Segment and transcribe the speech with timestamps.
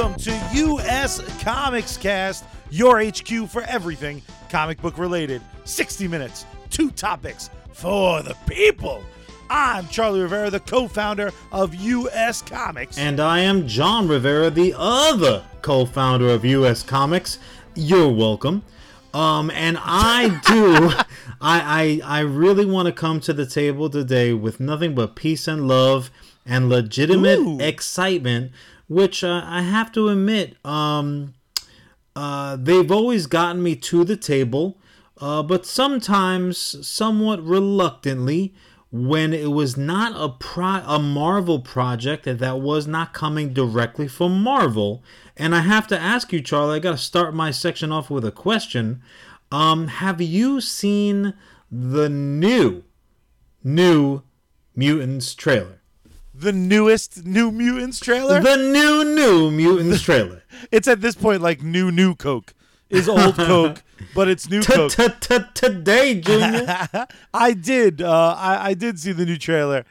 [0.00, 5.42] Welcome to US Comics Cast, your HQ for everything comic book related.
[5.64, 9.04] 60 minutes, two topics for the people.
[9.50, 12.96] I'm Charlie Rivera, the co founder of US Comics.
[12.96, 17.38] And I am John Rivera, the other co founder of US Comics.
[17.74, 18.62] You're welcome.
[19.12, 20.94] Um, and I do,
[21.42, 25.46] I, I, I really want to come to the table today with nothing but peace
[25.46, 26.10] and love
[26.46, 27.60] and legitimate Ooh.
[27.60, 28.52] excitement,
[28.90, 31.34] which uh, I have to admit, um,
[32.16, 34.78] uh, they've always gotten me to the table,
[35.18, 38.52] uh, but sometimes somewhat reluctantly
[38.90, 44.08] when it was not a pro- a Marvel project that that was not coming directly
[44.08, 45.04] from Marvel.
[45.36, 48.24] And I have to ask you, Charlie, I got to start my section off with
[48.24, 49.02] a question.
[49.52, 51.34] Um, have you seen
[51.70, 52.82] the new,
[53.62, 54.24] new
[54.74, 55.79] Mutants trailer?
[56.40, 58.40] The newest New Mutants trailer.
[58.40, 60.42] The new, new Mutants trailer.
[60.70, 62.54] It's at this point like new, new Coke
[62.88, 63.82] is old Coke,
[64.14, 64.92] but it's new Coke.
[65.54, 66.88] Today, Junior.
[67.34, 68.02] I did.
[68.02, 69.84] Uh, I, I did see the new trailer.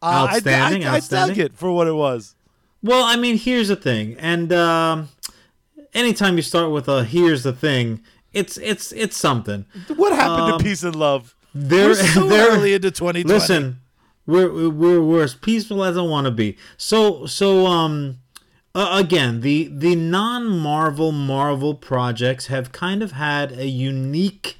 [0.00, 1.36] Uh, I- Outstanding, I, I, I outstanding.
[1.36, 2.34] dug it for what it was.
[2.82, 5.08] Well, I mean, here's the thing, and um,
[5.94, 8.00] anytime you start with a "here's the thing,"
[8.32, 9.66] it's it's it's something.
[9.96, 11.34] What happened Um, to peace and love?
[11.54, 13.24] There, We're so there- early into 2020.
[13.24, 13.80] Listen,
[14.28, 16.56] we're we're we're as peaceful as I want to be.
[16.76, 18.18] So so um,
[18.74, 24.56] uh, again, the the non-Marvel Marvel projects have kind of had a unique.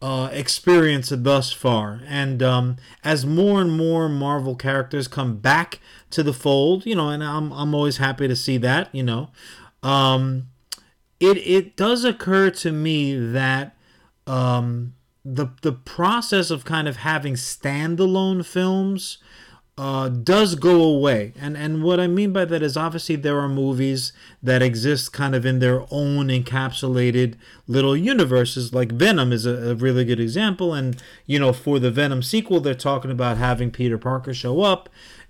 [0.00, 6.22] Uh, experience thus far, and um, as more and more Marvel characters come back to
[6.22, 9.30] the fold, you know, and I'm I'm always happy to see that, you know,
[9.82, 10.50] um,
[11.18, 13.76] it it does occur to me that
[14.28, 14.94] um,
[15.34, 19.18] the the process of kind of having standalone films
[19.76, 23.48] uh, does go away, and and what I mean by that is obviously there are
[23.48, 24.12] movies
[24.42, 27.34] that exist kind of in their own encapsulated
[27.66, 28.72] little universes.
[28.72, 32.60] Like Venom is a, a really good example, and you know for the Venom sequel,
[32.60, 34.88] they're talking about having Peter Parker show up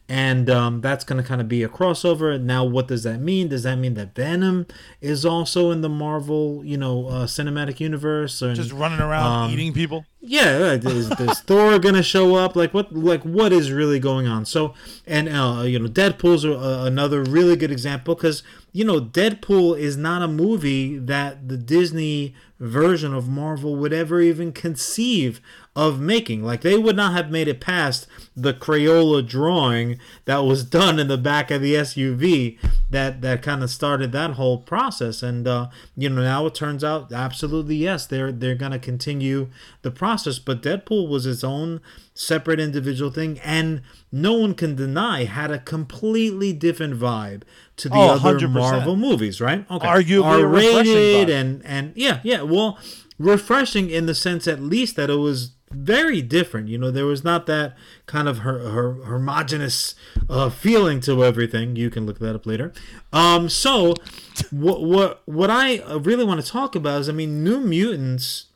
[0.08, 2.40] and um, that's going to kind of be a crossover.
[2.40, 3.48] Now, what does that mean?
[3.48, 4.66] Does that mean that Venom
[5.00, 8.42] is also in the Marvel, you know, uh, cinematic universe?
[8.42, 10.06] Or Just running around Um, eating people.
[10.20, 12.56] yeah, is, is Thor gonna show up?
[12.56, 12.92] Like what?
[12.94, 14.46] Like what is really going on?
[14.46, 14.74] So,
[15.06, 16.52] and uh, you know, Deadpool's a,
[16.86, 18.42] another really good example because
[18.72, 24.20] you know, Deadpool is not a movie that the Disney version of Marvel would ever
[24.20, 25.40] even conceive
[25.76, 26.42] of making.
[26.42, 31.06] Like they would not have made it past the Crayola drawing that was done in
[31.06, 32.58] the back of the SUV
[32.90, 35.22] that that kind of started that whole process.
[35.22, 39.50] And uh, you know, now it turns out absolutely yes, they're they're gonna continue
[39.82, 40.40] the process.
[40.40, 41.80] But Deadpool was its own
[42.12, 47.42] separate individual thing, and no one can deny had a completely different vibe
[47.78, 48.50] to the Oh, other 100%.
[48.50, 49.64] Marvel movies, right?
[49.70, 52.42] Okay, Arguably R-rated and and yeah, yeah.
[52.42, 52.78] Well,
[53.18, 56.68] refreshing in the sense at least that it was very different.
[56.68, 59.94] You know, there was not that kind of her, her homogenous
[60.28, 61.76] uh, feeling to everything.
[61.76, 62.72] You can look that up later.
[63.12, 63.94] Um, so
[64.50, 68.46] what what what I really want to talk about is, I mean, New Mutants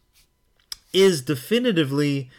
[0.93, 2.31] is definitively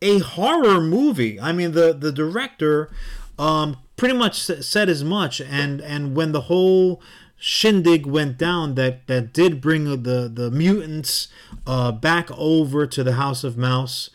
[0.00, 1.40] a horror movie.
[1.40, 2.90] I mean, the the director
[3.38, 7.00] um, pretty much said as much, and and when the whole
[7.36, 11.28] shindig went down, that that did bring the the mutants
[11.66, 14.10] uh, back over to the House of Mouse.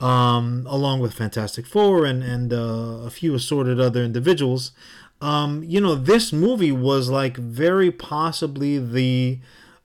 [0.00, 4.72] Um, along with Fantastic Four and and uh, a few assorted other individuals,
[5.20, 9.38] um, you know, this movie was like very possibly the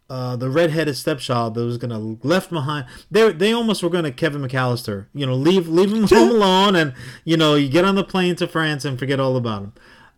[0.09, 2.85] uh, the redheaded stepchild that was gonna left behind.
[3.09, 6.93] They they almost were gonna Kevin McCallister, you know, leave leave him home alone, and
[7.23, 9.73] you know, you get on the plane to France and forget all about him.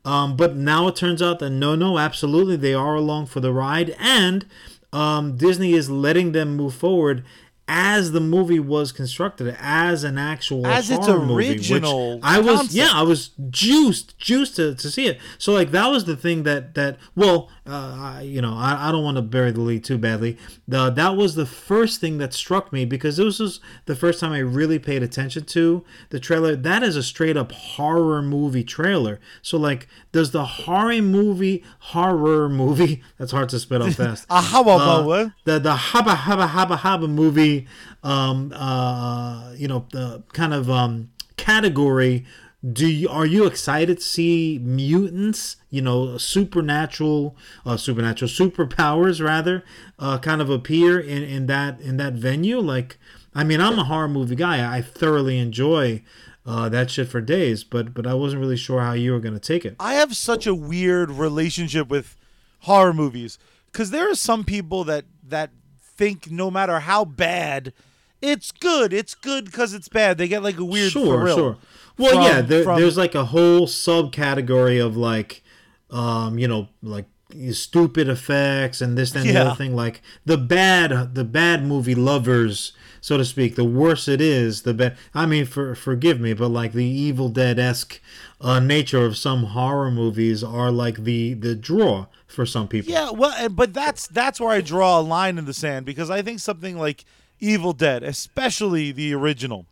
[0.06, 3.52] Um, but now it turns out that no, no, absolutely, they are along for the
[3.52, 4.46] ride, and
[4.94, 7.24] um, Disney is letting them move forward
[7.69, 12.60] as the movie was constructed as an actual As its horror movie, original I was
[12.60, 12.74] concept.
[12.74, 16.44] yeah I was juiced juiced to, to see it so like that was the thing
[16.44, 19.84] that that well uh, I, you know I, I don't want to bury the lead
[19.84, 20.38] too badly.
[20.68, 24.31] The, that was the first thing that struck me because this was the first time
[24.31, 26.56] I really paid attention to the trailer.
[26.56, 29.19] That is a straight up horror movie trailer.
[29.42, 34.25] So like does the horror movie horror movie that's hard to spit out fast.
[34.30, 37.68] How uh, the the haba haba haba haba movie
[38.04, 42.25] um uh you know the kind of um category
[42.74, 47.36] do you are you excited to see mutants you know supernatural
[47.66, 49.64] uh supernatural superpowers rather
[50.00, 52.98] uh kind of appear in in that in that venue like
[53.36, 56.02] i mean i'm a horror movie guy i thoroughly enjoy
[56.46, 59.40] uh that shit for days but but i wasn't really sure how you were gonna
[59.40, 62.16] take it I have such a weird relationship with
[62.62, 63.38] horror movies
[63.72, 65.52] because there are some people that that
[65.98, 67.74] think no matter how bad,
[68.22, 68.94] it's good.
[68.94, 70.18] It's good because it's bad.
[70.18, 71.38] They get like a weird sure, thrill.
[71.38, 71.58] sure.
[71.97, 75.44] Well, from- yeah, there, from- there's like a whole subcategory of like,
[75.89, 77.05] um, you know, like
[77.51, 79.75] stupid effects and this and the other thing.
[79.75, 83.55] Like the bad, the bad movie lovers, so to speak.
[83.55, 84.95] The worse it is, the better.
[85.13, 87.99] I mean, for forgive me, but like the Evil Dead esque
[88.39, 92.91] uh, nature of some horror movies are like the the draw for some people.
[92.91, 96.21] Yeah, well, but that's that's where I draw a line in the sand because I
[96.21, 97.03] think something like
[97.39, 99.65] Evil Dead, especially the original,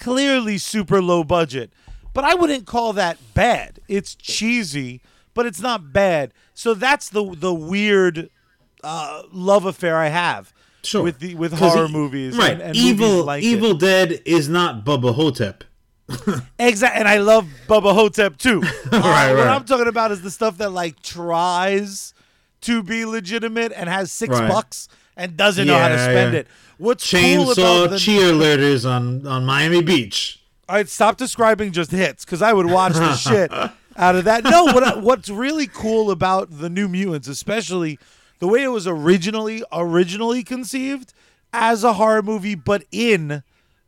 [0.00, 1.70] clearly super low budget,
[2.14, 3.78] but I wouldn't call that bad.
[3.88, 5.00] It's cheesy,
[5.34, 6.32] but it's not bad.
[6.54, 8.30] So that's the the weird
[8.82, 10.52] uh, love affair I have
[10.82, 11.02] Sure.
[11.02, 12.36] with the with horror e- movies.
[12.38, 12.52] right?
[12.52, 13.46] and, and Evil, movies like it.
[13.46, 15.64] Evil Dead is not Bubba Ho-Tep.
[16.58, 18.62] Exactly, and I love Bubba Ho-Tep too.
[18.92, 19.46] Uh, Right, What.
[19.46, 22.14] I'm talking about is the stuff that like tries
[22.62, 24.48] to be legitimate and has six Right.
[24.48, 24.88] bucks
[25.20, 26.40] and doesn't know how to spend yeah.
[26.40, 26.46] it.
[26.78, 30.42] What's Chainsaw cool about the cheerleaders on on Miami Beach.
[30.68, 34.44] I'd stop describing just hits because I would watch the shit out of that.
[34.44, 37.98] No, what what's really cool about the New Mutants, especially
[38.38, 41.12] the way it was originally originally conceived
[41.52, 43.42] as a horror movie, but in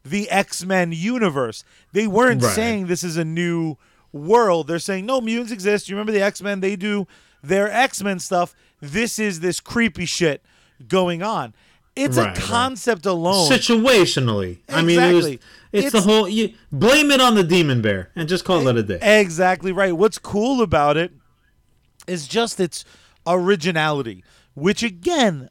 [0.04, 2.54] the X Men universe, they weren't Right.
[2.54, 3.76] saying this is a new
[4.12, 4.66] world.
[4.66, 5.88] They're saying no mutants exist.
[5.88, 6.60] You remember the X Men?
[6.60, 7.06] They do
[7.42, 8.54] their X Men stuff.
[8.82, 10.42] This is this creepy shit
[10.88, 11.54] going on.
[11.94, 12.38] It's Right, a right.
[12.38, 13.50] concept alone.
[13.50, 15.48] Situationally, I mean, it was, Exactly.
[15.72, 16.26] it's, the whole.
[16.28, 18.98] You blame it on the demon bear and just call it a day.
[19.02, 19.92] Exactly right.
[19.94, 21.12] What's cool about it
[22.06, 22.84] is just its
[23.26, 24.24] originality,
[24.54, 25.50] which again,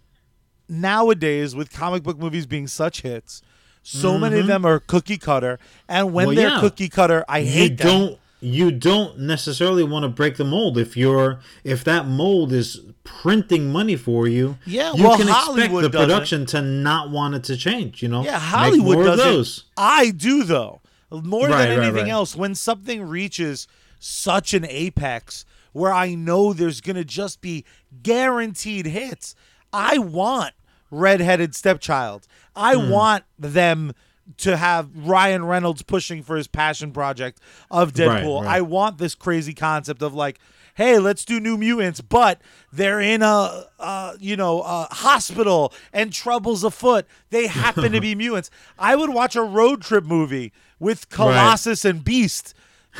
[0.67, 3.41] nowadays with comic book movies being such hits,
[3.83, 6.35] so many of them are cookie cutter, and when Mm-hmm.
[6.35, 6.59] Well, they're yeah.
[6.61, 7.87] cookie cutter, I You hate them.
[7.87, 8.19] don't.
[8.43, 13.71] You don't necessarily want to break the mold if you're if that mold is printing
[13.71, 14.57] money for you.
[14.65, 16.07] Yeah, you well, can expect Hollywood the doesn't.
[16.09, 18.01] production to not want it to change.
[18.01, 19.65] You know, Yeah, Make Hollywood more does.
[19.77, 20.81] I do though.
[21.11, 22.09] More Right, than anything right.
[22.11, 23.67] else, when something reaches
[23.99, 27.63] such an apex where I know there's gonna just be
[28.01, 29.35] guaranteed hits,
[29.73, 30.53] I want
[30.89, 32.27] redheaded stepchild.
[32.55, 32.89] I Hmm.
[32.89, 33.93] want them
[34.37, 37.39] to have Ryan Reynolds pushing for his passion project
[37.69, 38.43] of Deadpool.
[38.43, 38.57] right.
[38.57, 40.39] I want this crazy concept of like,
[40.75, 42.41] hey, let's do New Mutants, but
[42.71, 47.05] they're in a, uh, you know, a hospital and trouble's afoot.
[47.29, 48.49] They happen to be mutants.
[48.79, 52.53] I would watch a road trip movie with Colossus and Beast,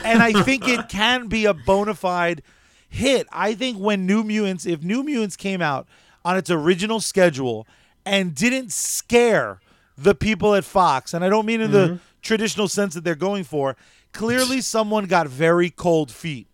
[0.03, 2.43] and I think it can be a bona fide
[2.89, 3.25] hit.
[3.31, 5.87] I think when New Mutants, if New Mutants came out
[6.23, 7.65] on its original schedule
[8.05, 9.60] and didn't scare
[9.97, 11.93] the people at Fox, and I don't mean in Mm-hmm.
[11.95, 13.75] the traditional sense that they're going for,
[14.13, 16.47] clearly someone got very cold feet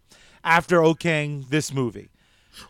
[0.43, 2.09] after okaying this movie.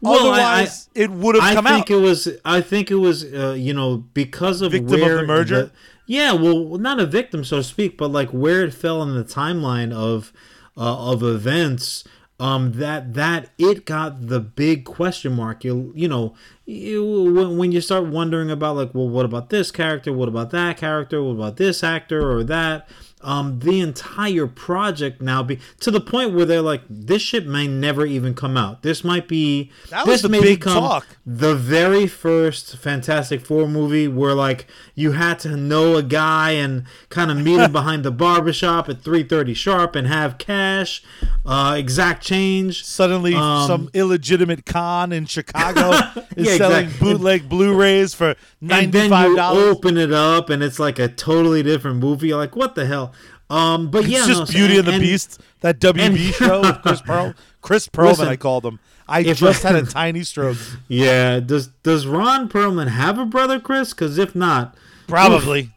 [0.02, 1.74] Well, I- Otherwise, it would have come out.
[1.74, 2.28] I think it was.
[2.44, 3.24] I think it was.
[3.24, 5.56] Uh, you know, because of Victim of the merger?
[5.66, 5.72] the-
[6.06, 9.24] yeah, well, not a victim, so to speak, but like where it fell in the
[9.24, 10.31] timeline of
[10.75, 12.04] uh, of events.
[12.39, 15.63] Um, that that it got the big question mark.
[15.63, 16.36] You you know,
[16.66, 17.04] you,
[17.34, 20.13] when when you start wondering about like, well, what about this character?
[20.13, 21.24] What about that character?
[21.24, 22.88] What about this actor or that?
[23.27, 27.67] Um, the entire project now be to the point where they're like, this shit may
[27.67, 28.84] never even come out.
[28.84, 31.07] This might be That this may big become talk.
[31.25, 36.86] the very first Fantastic Four movie where like you had to know a guy and
[37.10, 41.03] kind of meet him behind the barbershop at 3:30 sharp and have cash,
[41.46, 42.86] uh, exact change.
[42.86, 45.91] Suddenly, Um, some illegitimate con in Chicago
[46.38, 47.13] is Yeah, selling exactly.
[47.13, 49.63] bootleg Blu-rays for ninety-five you dollars.
[49.75, 52.29] open it up and it's like a totally different movie.
[52.29, 53.12] You're like, what the hell?
[53.50, 56.82] Um, but yeah, just no, so- Beauty and the Beast, that WB and- show with
[56.82, 58.10] Chris Pearl, Chris Perlman.
[58.10, 58.80] Listen, I called him.
[59.08, 60.58] I just I- had a tiny stroke.
[60.89, 63.94] Yeah, does does Ron Perlman have a brother, Chris?
[63.94, 64.75] Because if not,
[65.08, 65.72] Probably.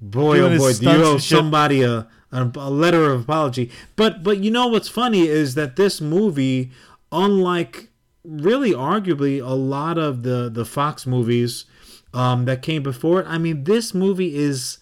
[0.00, 3.70] boy Doing oh boy, do you owe somebody a, a a letter of apology.
[3.94, 6.72] But but you know what's funny is that this movie,
[7.12, 7.90] unlike
[8.24, 11.66] really arguably a lot of the the Fox movies
[12.12, 14.78] um, that came before it, I mean this movie is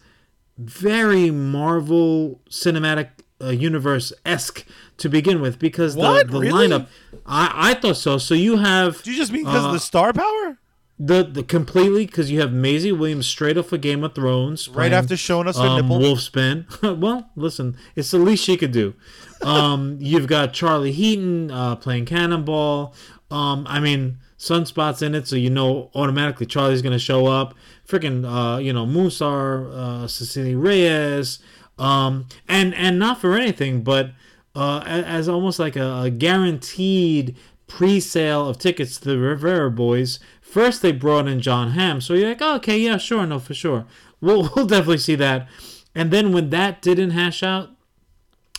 [0.58, 3.08] very Marvel cinematic
[3.40, 4.64] uh, universe esque
[4.98, 6.26] to begin with because What?
[6.28, 6.68] the the Really?
[6.68, 6.86] lineup.
[7.26, 8.18] I I thought so.
[8.18, 10.58] So you have Do you just mean because of Uh, the star power?
[10.98, 14.92] the the completely because you have Maisie Williams straight off of Game of Thrones, Right
[14.92, 15.98] after showing us her um, nipple.
[16.96, 18.94] Well, listen, it's the least she could do.
[19.42, 22.94] Um, you've got Charlie Heaton uh, playing Cannonball.
[23.32, 27.54] Um, I mean, Sunspot's in it, so you know automatically Charlie's gonna show up.
[27.86, 31.38] Freaking, uh, you know, Moonstar, uh, Cecilia Reyes,
[31.78, 34.10] um, and and not for anything, but
[34.56, 37.36] uh, as almost like a, a guaranteed
[37.68, 40.18] pre-sale of tickets to the Rivera Boys.
[40.40, 43.54] First, they brought in Jon Hamm, so you're like, oh, okay, yeah, sure, no, for
[43.54, 43.86] sure,
[44.20, 45.48] we'll we'll definitely see that.
[45.94, 47.70] And then when that didn't hash out,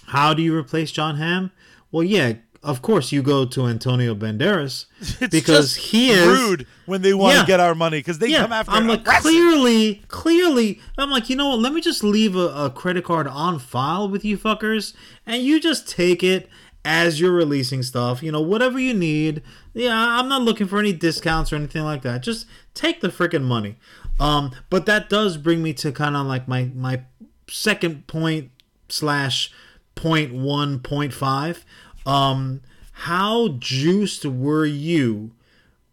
[0.08, 1.52] how do you replace Jon Hamm?
[1.92, 4.86] Well, yeah, of course you go to Antonio Banderas
[5.22, 7.42] It's because he is rude when they want Yeah.
[7.42, 8.72] to get our money because they yeah, come after.
[8.72, 9.24] I'm like aggressive.
[9.24, 10.80] clearly, clearly.
[10.98, 11.60] I'm like, you know what?
[11.60, 14.94] Let me just leave a, a credit card on file with you fuckers,
[15.26, 16.50] and you just take it
[16.86, 18.22] as you're releasing stuff.
[18.24, 19.42] You know, whatever you need.
[19.74, 22.24] Yeah, I'm not looking for any discounts or anything like that.
[22.24, 23.78] Just take the freaking money.
[24.20, 27.02] Um, but that does bring me to kind of like my my
[27.50, 28.52] second point
[28.90, 29.52] slash
[29.96, 31.66] point one point five.
[32.06, 35.32] Um, how juiced were you?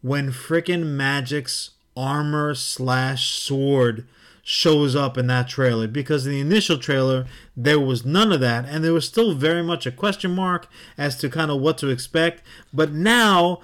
[0.03, 4.07] when frickin' Magik's armor slash sword
[4.43, 7.27] shows up in that trailer because in the initial trailer
[7.57, 11.17] there was none of that and there was still very much a question mark as
[11.17, 13.61] to kind of what to expect but now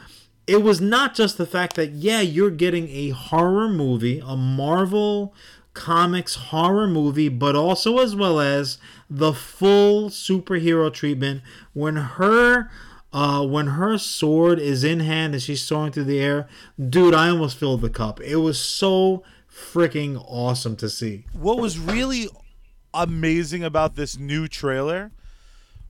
[0.47, 5.35] it was not just the fact that yeah you're getting a horror movie a marvel
[5.77, 8.79] comics horror movie but also as well as
[9.11, 11.43] the full superhero treatment
[11.75, 12.71] when her
[13.13, 16.47] uh, when her sword is in hand and she's soaring through the air,
[16.91, 18.21] dude, I almost filled the cup.
[18.21, 21.25] It was so freaking awesome to see.
[21.33, 22.29] what was really
[22.93, 25.13] amazing about this new trailer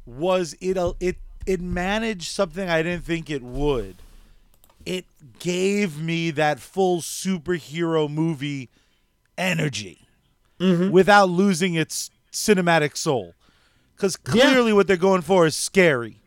[0.05, 1.17] was it it
[1.47, 3.97] it managed something I didn't think it would.
[4.85, 5.05] It
[5.39, 8.69] gave me that full superhero movie
[9.39, 10.09] energy
[10.61, 10.91] mm-hmm.
[10.91, 13.35] without losing its cinematic soul.
[13.95, 14.33] Because Yeah.
[14.51, 16.21] clearly, what they're going for is scary.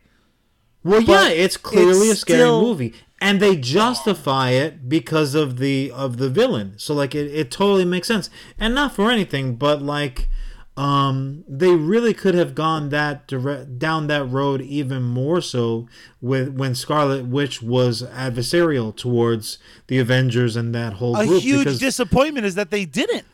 [0.82, 5.58] Well, yeah, it's clearly it's a scary still- movie, and they justify it because of
[5.58, 6.74] the of the villain.
[6.78, 10.28] So like, it, it totally makes sense, and not for anything, but like,
[10.76, 15.88] um, they really could have gone that direct down that road even more so
[16.20, 19.58] with when Scarlet Witch was adversarial towards
[19.88, 21.42] the Avengers and that whole A group.
[21.42, 23.26] huge disappointment is that they didn't.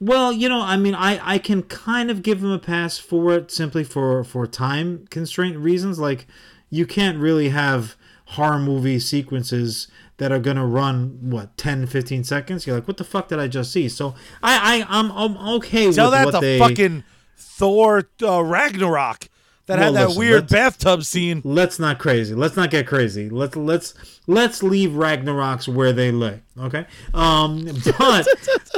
[0.00, 3.34] Well, you know, I mean, I, I can kind of give them a pass for
[3.34, 5.98] it simply for, for time constraint reasons.
[5.98, 6.26] Like,
[6.70, 9.88] you can't really have horror movie sequences
[10.18, 12.66] that are going to run, what, 10, 15 seconds?
[12.66, 13.88] You're like, what the fuck did I just see?
[13.88, 16.58] So I, I, I'm, I'm okay Tell with that to they...
[16.58, 17.04] fucking
[17.36, 19.28] Thor uh, Ragnarok
[19.68, 21.42] that Well, had that listen, weird bathtub scene.
[21.44, 22.34] let's not crazy.
[22.34, 23.28] Let's not get crazy.
[23.28, 23.94] Let's let's
[24.26, 26.40] let's leave Ragnaroks where they lay.
[26.58, 26.86] Okay.
[27.12, 27.64] Um,
[27.98, 28.26] but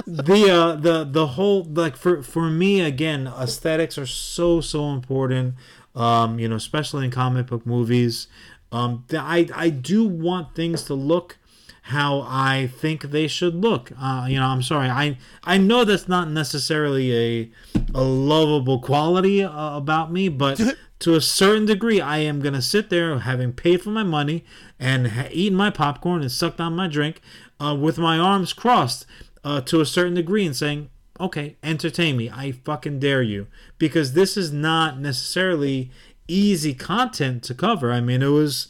[0.07, 5.55] the uh, the the whole like for for me again, aesthetics are so so important.
[5.95, 8.27] Um, you know, especially in comic book movies.
[8.73, 11.39] Um, I I do want things to look
[11.83, 13.91] how I think they should look.
[14.01, 14.89] Uh, you know, I'm sorry.
[14.89, 17.51] I I know that's not necessarily a
[17.95, 20.61] a lovable quality uh, about me, but
[21.01, 24.45] to a certain degree, I am gonna sit there having paid for my money
[24.79, 27.21] and ha- eaten my popcorn and sucked on my drink
[27.59, 29.05] uh, with my arms crossed
[29.43, 32.31] uh, to a certain degree and saying, "Okay, entertain me.
[32.31, 33.49] I fucking dare you,"
[33.79, 35.91] because this is not necessarily
[36.29, 37.93] easy content to cover.
[37.93, 38.69] I mean, it was.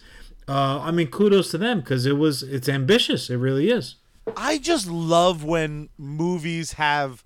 [0.49, 3.31] Uh, I mean, kudos to them because it was it's ambitious.
[3.31, 3.97] It really is.
[4.37, 7.23] I just love when movies have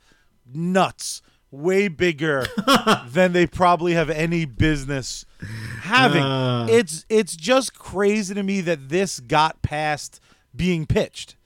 [0.53, 2.47] nuts way bigger
[3.07, 5.25] than they probably have any business
[5.83, 6.23] having.
[6.23, 6.67] Uh.
[6.69, 10.21] it's it's just crazy to me that this got past
[10.55, 11.37] being pitched.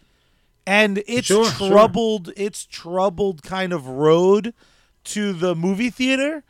[0.67, 1.71] And it's Sure, sure.
[1.71, 4.53] troubled it's troubled kind of road
[5.05, 6.43] to the movie theater.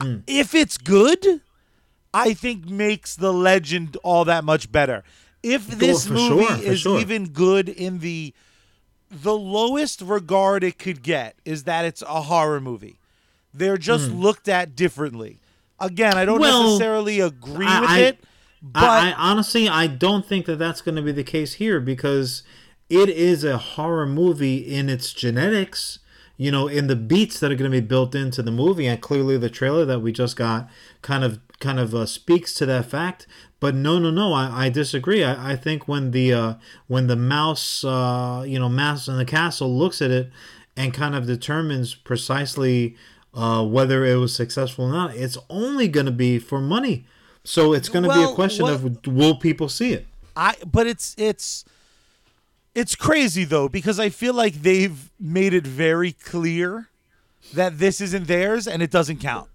[0.00, 0.18] Hmm.
[0.26, 1.42] If it's good,
[2.12, 5.04] I think makes the legend all that much better.
[5.42, 7.00] If this movie sure, is sure.
[7.00, 8.34] even good in the
[9.10, 12.98] the lowest regard it could get is that it's a horror movie.
[13.52, 14.20] They're just hmm.
[14.20, 15.40] looked at differently.
[15.80, 16.40] Again, I don't.
[16.40, 18.18] Well, necessarily agree I- with I- it,
[18.62, 21.80] but I, I honestly I don't think that that's going to be the case here
[21.80, 22.42] because
[22.88, 25.98] it is a horror movie in its genetics.
[26.36, 28.98] You know, in the beats that are going to be built into the movie, and
[28.98, 30.70] clearly the trailer that we just got
[31.02, 33.26] kind of kind of uh, speaks to that fact.
[33.60, 35.22] But no, no, no, I, I disagree.
[35.22, 36.54] I, I think when the uh,
[36.88, 40.30] when the mouse, uh, you know, mouse in the castle looks at it
[40.76, 42.96] and kind of determines precisely
[43.34, 47.04] uh, whether it was successful or not, it's only going to be for money.
[47.44, 50.06] So it's going to be a question what- of will people see it?
[50.36, 51.64] I but it's it's
[52.74, 56.88] it's crazy though because I feel like they've made it very clear
[57.52, 59.48] that this isn't theirs and it doesn't count.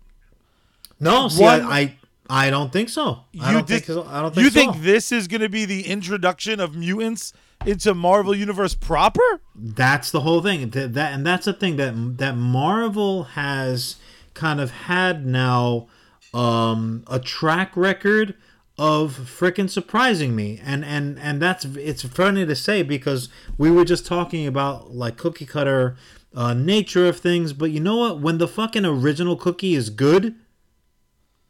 [1.05, 1.95] No, see, One- I, I
[2.27, 3.19] I don't think so.
[3.39, 3.97] I don't did- think.
[4.07, 4.59] I don't think you so.
[4.71, 7.33] think this is going to be the introduction of mutants
[7.65, 9.21] into Marvel Universe proper?
[9.55, 10.69] That's the whole thing.
[10.71, 13.97] That, that and that's the thing that that Marvel has
[14.33, 15.87] kind of had now
[16.33, 18.33] um, a track record
[18.77, 23.85] of freaking surprising me and and and that's it's funny to say because we were
[23.85, 25.95] just talking about like cookie cutter
[26.35, 30.35] uh, nature of things but you know what when the fucking original cookie is good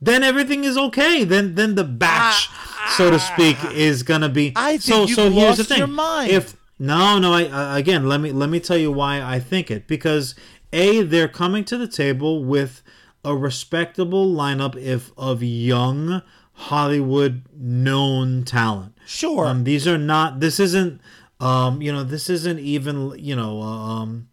[0.02, 2.50] then everything is okay then then the batch
[2.96, 6.32] so to speak is gonna be I think so so here's the thing your mind.
[6.32, 9.72] if no no I uh, again let me let me tell you why I think
[9.72, 10.36] it because
[10.74, 12.82] a they're coming to the table with
[13.24, 16.22] a respectable lineup if of young
[16.54, 18.98] Hollywood known talent.
[19.06, 19.46] Sure.
[19.48, 20.40] Um, these are not.
[20.40, 21.02] This isn't.
[21.40, 23.14] Um, you know, this isn't even.
[23.18, 23.62] You know.
[23.62, 24.30] Um,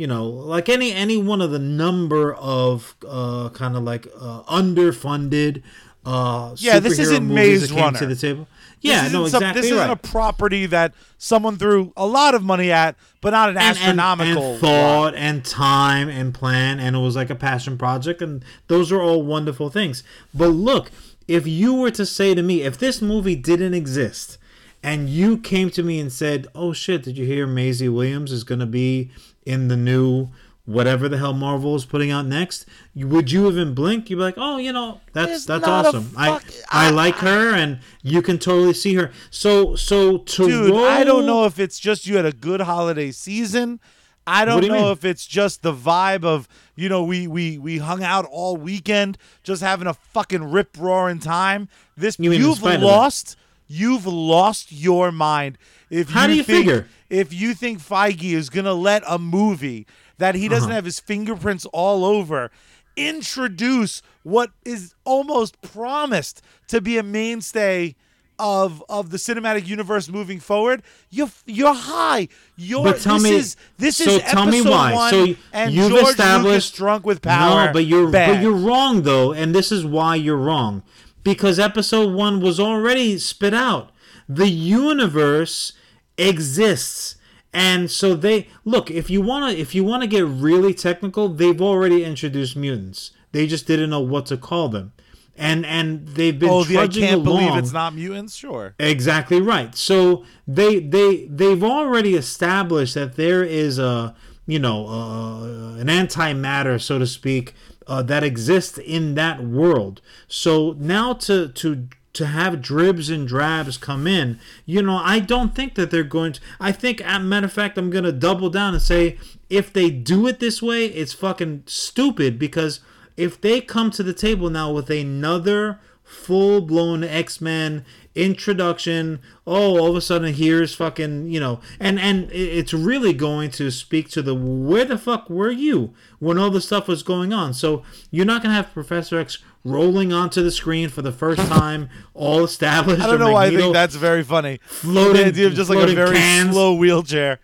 [0.00, 4.42] you know, like any any one of the number of uh, kind of like uh,
[4.44, 5.62] underfunded.
[6.06, 7.98] Uh, Yeah, this isn't Maze Runner.
[7.98, 8.48] to the table.
[8.80, 9.90] Yeah, no, some- exactly This isn't right.
[10.04, 13.76] a property that someone threw a lot of money at, but not an and, and-
[14.00, 14.52] astronomical.
[14.52, 18.90] and thought and time and plan and it was like a passion project and those
[18.90, 20.02] are all wonderful things
[20.32, 20.90] but look
[21.28, 24.38] if you were to say to me if this movie didn't exist
[24.82, 28.44] and you came to me and said oh shit did you hear Maisie Williams is
[28.44, 29.10] going to be
[29.46, 30.28] in the new
[30.66, 34.34] whatever the hell Marvel is putting out next would you even blink you'd be like
[34.36, 38.38] oh you know that's that's awesome I fuck- I I- like her and you can
[38.38, 42.26] totally see her so so to Dude, I don't know if it's just you had
[42.26, 43.80] a good holiday season.
[44.26, 44.92] I don't do know mean?
[44.92, 49.16] if it's just the vibe of you know we we we hung out all weekend
[49.42, 51.68] just having a fucking rip roaring time.
[51.96, 52.86] This You mean in you've spite of that?
[52.86, 55.56] lost you've lost your mind
[55.90, 56.86] if How you do you think, figure?
[57.10, 59.86] if you think Feige is gonna let a movie
[60.18, 60.54] that he Uh-huh.
[60.56, 62.50] doesn't have his fingerprints all over
[62.96, 67.94] introduce what is almost promised to be a mainstay
[68.38, 72.26] of of the cinematic universe moving forward, you're you're high.
[72.56, 74.94] You're But tell this me, is this so is tell me why.
[74.94, 77.66] one, So and you've George established Lucas drunk with power.
[77.66, 80.82] No, but you're but you're wrong though, and this is why you're wrong.
[81.22, 83.90] Because episode one was already spit out.
[84.26, 85.74] The universe
[86.20, 87.16] exists.
[87.52, 92.04] And so they look, if you wanna if you wanna get really technical, they've already
[92.04, 93.10] introduced mutants.
[93.32, 94.92] They just didn't know what to call them.
[95.36, 98.36] And and they've been oh, the I can't believe it's not mutants.
[98.36, 98.74] Sure.
[98.78, 99.74] Exactly right.
[99.74, 104.14] So they they they've already established that there is a
[104.46, 107.54] you know uh, an antimatter, so to speak,
[107.86, 110.00] uh, that exists in that world.
[110.28, 115.54] So now to to to have dribs and drabs come in, you know, I don't
[115.54, 116.40] think that they're going to.
[116.58, 119.18] I think, as a matter of fact, I'm going to double down and say
[119.48, 122.80] if they do it this way, it's fucking stupid because
[123.16, 129.20] if they come to the table now with another full blown X Men introduction.
[129.46, 133.70] Oh, all of a sudden here's fucking you know, and and it's really going to
[133.70, 137.54] speak to the where the fuck were you when all this stuff was going on.
[137.54, 141.88] So you're not gonna have Professor X rolling onto the screen for the first time,
[142.14, 143.02] all established.
[143.02, 144.58] I don't know why I think that's very funny.
[144.64, 146.52] floating- the idea of just like a very cans.
[146.52, 147.40] slow wheelchair.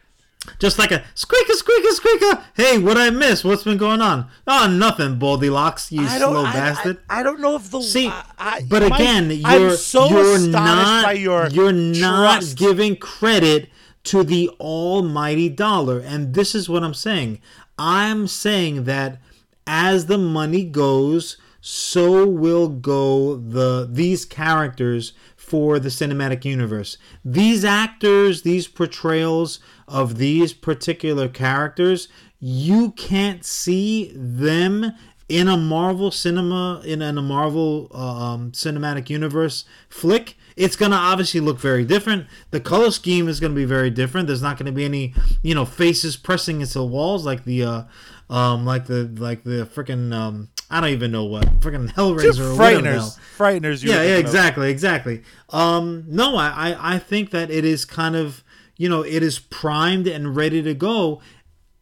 [0.61, 2.45] just like a squeaker, squeaker, squeaker.
[2.55, 3.43] Hey, what I miss?
[3.45, 4.29] What's been going on?
[4.47, 6.99] Oh, nothing, Goldilocks, you slow I, bastard.
[7.11, 10.39] I, I don't know if the See, I, but my- again, you're I'm so you're
[10.39, 12.57] not by your you're not trust.
[12.59, 13.69] giving credit
[14.05, 17.41] to the almighty dollar, and this is what I'm saying.
[17.77, 19.19] I'm saying that
[19.67, 21.37] as the money goes,
[21.69, 26.97] so will go the these characters for the cinematic universe.
[27.25, 32.07] These actors, these portrayals of these particular characters,
[32.39, 34.93] you can't see them
[35.29, 40.37] in a Marvel cinema in, in a Marvel um, cinematic universe flick.
[40.55, 42.29] It's gonna obviously look very different.
[42.53, 44.29] The color scheme is gonna be very different.
[44.29, 47.83] There's not gonna be any, you know, faces pressing into the walls like the, uh,
[48.29, 52.57] um, like the like the freaking um, I don't even know what freaking Hellraiser or
[52.57, 53.19] whatever frighteners.
[53.37, 53.83] Frighteners.
[53.83, 55.23] you Yeah, yeah, exactly, exactly.
[55.51, 58.43] Um, no, I, I, I think that it is kind of,
[58.77, 61.21] you know, it is primed and ready to go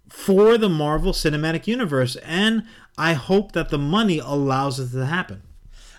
[0.08, 2.64] for the Marvel Cinematic Universe, and
[2.96, 5.42] I hope that the money allows it to happen.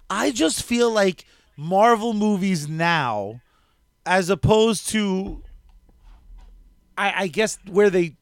[0.09, 1.25] I just feel like
[1.57, 3.41] Marvel movies now,
[4.05, 5.41] as opposed to,
[6.97, 8.15] I, I guess where they,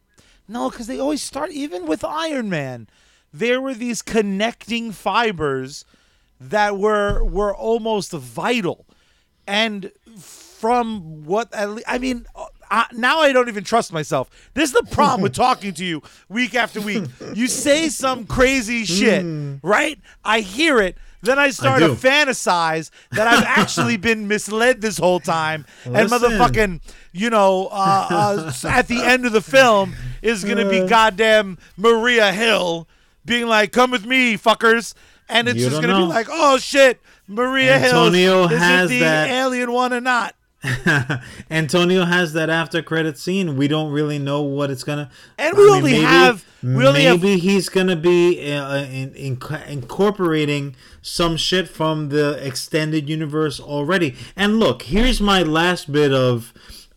[0.47, 2.88] no, because they always start even with Iron Man,
[3.34, 5.86] there were these connecting fibers
[6.39, 8.86] that were were almost vital,
[9.47, 12.25] and from what I mean.
[12.71, 14.32] I, now I don't even trust myself.
[14.56, 17.03] This is the problem with talking to you week after week.
[17.36, 19.23] You say some crazy shit,
[19.62, 19.99] right?
[20.25, 25.19] I hear it, then I start to fantasize that I've actually been misled this whole
[25.19, 30.69] time, and motherfucking, you know, uh, uh, at the end of the film is gonna
[30.69, 32.88] be goddamn Maria Hill
[33.25, 34.93] being like, "Come with me, fuckers,"
[35.29, 36.05] and it's You just don't gonna know.
[36.07, 37.89] be like, "Oh shit, Maria Hill.
[38.05, 40.36] Antonio Hills is has it the that- alien one or not?"
[41.51, 43.57] Antonio has that after credit scene.
[43.57, 45.09] We don't really know what it's gonna.
[45.38, 50.75] And we only have- we only have- maybe he's gonna be uh, in, in, incorporating
[51.01, 54.15] some shit from the extended universe already.
[54.38, 56.53] And look, here's my last bit of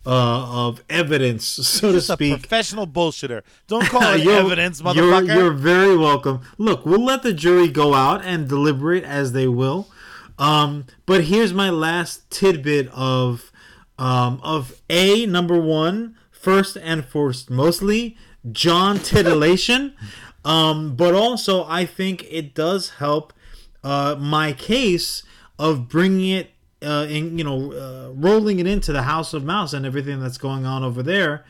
[0.07, 2.39] uh, of evidence, so to speak.
[2.39, 3.41] professional bullshitter.
[3.67, 5.35] Don't call it You're- evidence, You're, motherfucker.
[5.35, 6.41] you're very welcome.
[6.57, 9.89] Look, we'll let the jury go out and deliberate as they will.
[10.39, 13.51] Um, but here's my last tidbit of
[13.99, 18.15] um, of a number one, first and first, mostly
[18.51, 19.93] John titillation.
[20.45, 23.33] um, but also, I think it does help
[23.83, 25.23] uh, my case
[25.59, 29.73] of bringing it uh, in, you know, uh, rolling it into the House of Mouse
[29.73, 31.45] and everything that's going on over there.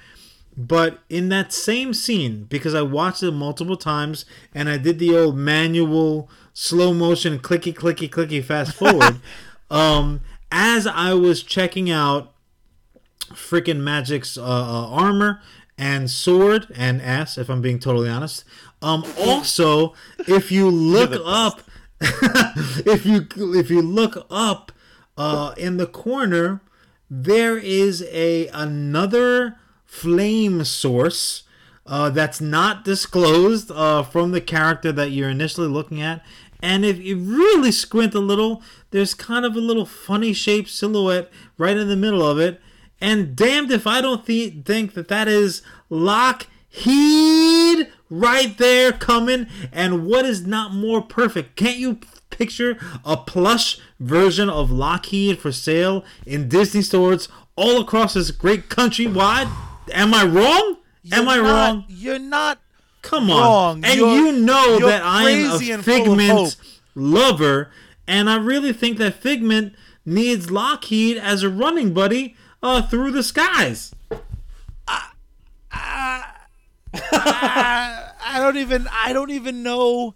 [0.55, 5.15] But in that same scene, because I watched it multiple times and I did the
[5.15, 9.19] old manual slow motion clicky clicky clicky fast forward,
[9.69, 12.33] um, as I was checking out
[13.29, 15.41] freaking Magik's uh, uh, armor
[15.77, 18.43] and sword and ass, if I'm being totally honest.
[18.81, 21.61] Um, also, if you look up,
[22.01, 24.71] if you if you look up
[25.17, 26.61] uh, in the corner,
[27.09, 31.43] there is a another flame source
[31.85, 36.23] uh, that's not disclosed uh, from the character that you're initially looking at.
[36.61, 41.31] And if you really squint a little, there's kind of a little funny shaped silhouette
[41.57, 42.59] right in the middle of it.
[42.99, 46.47] And damned if I don't th- think that that is Lockheed
[48.09, 49.47] right there coming.
[49.71, 51.55] And what is not more perfect?
[51.55, 51.99] Can't you
[52.37, 58.69] picture a plush version of Lockheed for sale in Disney stores all across this great
[58.69, 59.47] country wide?
[59.93, 60.77] Am I wrong?
[61.11, 61.85] Am You're I not- wrong?
[61.87, 62.59] You're not.
[63.01, 63.39] Come on.
[63.41, 63.85] wrong.
[63.85, 66.17] And You're- you know that I am a and full of hope.
[66.17, 66.55] Figment
[66.95, 67.71] lover,
[68.07, 69.73] and I really think that Figment
[70.05, 73.93] needs Lockheed as a running buddy uh, through the skies.
[74.89, 75.09] I,
[76.91, 78.87] I don't even.
[78.91, 80.15] I don't even know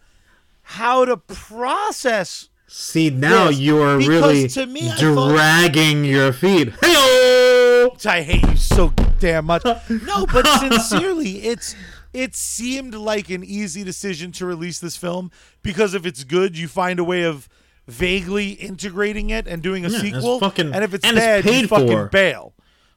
[0.72, 2.50] how to process.
[2.68, 6.70] See, now Yes, you are because really to me, I thought- dragging your feet.
[6.82, 9.64] Hey, I hate you so damn much.
[9.90, 11.76] No, but sincerely, it's
[12.14, 15.32] it seemed like an easy decision to release this film
[15.62, 17.50] because if it's good, you find a way of
[17.88, 20.40] vaguely integrating it and doing a Yeah, sequel.
[20.40, 22.08] fucking- and if it's and it's bad, you fucking for.
[22.08, 22.54] bail.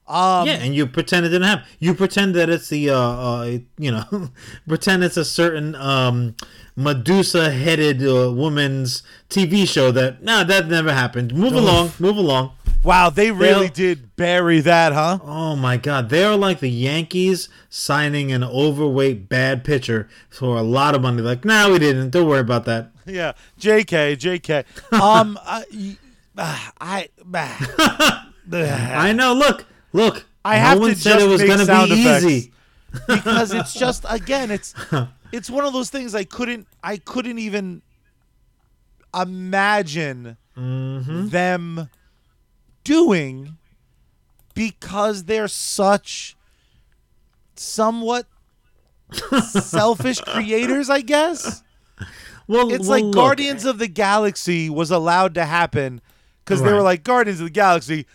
[0.06, 1.64] Um, yeah, and you pretend it didn't happen.
[1.78, 4.30] You pretend that it's the, uh, uh you know,
[4.68, 6.36] pretend it's a certain um,
[6.76, 11.34] Medusa-headed uh, woman's TV show that nah, that never happened.
[11.34, 12.52] Move along, move along.
[12.82, 15.18] Wow, they really They'll- did bury that, huh?
[15.22, 20.62] Oh my God, they are like the Yankees signing an overweight bad pitcher for a
[20.62, 21.22] lot of money.
[21.22, 22.10] Like, nah, we didn't.
[22.10, 22.90] Don't worry about that.
[23.06, 24.16] Yeah, J.K.
[24.16, 24.64] J.K.
[24.92, 25.98] Um, I,
[26.80, 27.08] I,
[28.52, 29.34] I know.
[29.34, 30.26] Look, look.
[30.44, 32.24] I no have one to said it was gonna be effects.
[32.26, 32.52] easy.
[33.08, 34.74] because it's just again, it's
[35.32, 37.80] it's one of those things I couldn't I couldn't even
[39.14, 41.30] imagine Mm-hmm.
[41.30, 41.90] them
[42.84, 43.56] doing
[44.54, 46.36] because they're such
[47.56, 48.26] somewhat
[49.50, 51.64] selfish creators, I guess.
[52.46, 56.00] Well, It's well, like look, Guardians of the Galaxy was allowed to happen
[56.44, 58.06] because they were like Guardians of the Galaxy.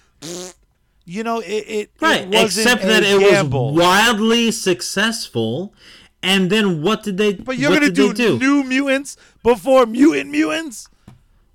[1.09, 3.73] You know, it it, Right, it except that it gamble.
[3.73, 5.73] was wildly successful.
[6.21, 7.33] And then what did they?
[7.33, 8.37] But you're gonna do, do?
[8.37, 10.87] New Mutants before Mutant Mutants?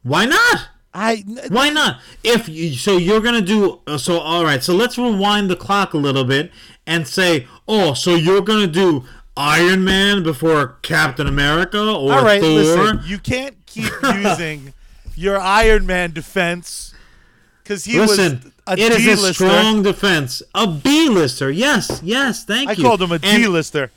[0.02, 0.68] Why not?
[0.92, 2.00] I Why not?
[2.24, 4.18] If you, so, you're gonna do uh, so.
[4.18, 4.62] All right.
[4.62, 6.50] So let's rewind the clock a little bit
[6.86, 9.04] and say, oh, so you're gonna do
[9.36, 12.40] Iron Man before Captain America or all right.
[12.40, 12.50] Thor?
[12.50, 14.74] Listen, you can't keep using
[15.14, 16.92] your Iron Man defense
[17.62, 20.42] because he Listen, was a it is a strong defense.
[20.54, 21.50] A B-lister.
[21.50, 22.44] Yes, yes.
[22.44, 22.84] Thank I you.
[22.84, 23.90] I called him a And- D-lister.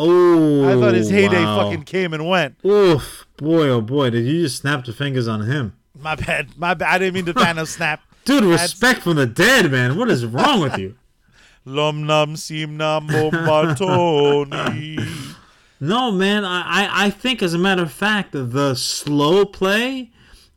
[0.00, 1.64] Oh, I thought his heyday wow.
[1.64, 2.54] fucking came and went.
[2.64, 5.72] Oof, boy, oh boy, did you just snap the fingers on him?
[5.98, 6.56] My bad.
[6.56, 6.94] My bad.
[6.94, 8.00] I didn't mean to Thanos snap.
[8.24, 9.96] Dude, respect from the dead, man.
[9.96, 10.94] What is wrong with you?
[11.64, 13.06] Lum num sim nam.
[15.80, 16.44] No, man.
[16.44, 20.10] I, I, I think, as a matter of fact, the slow play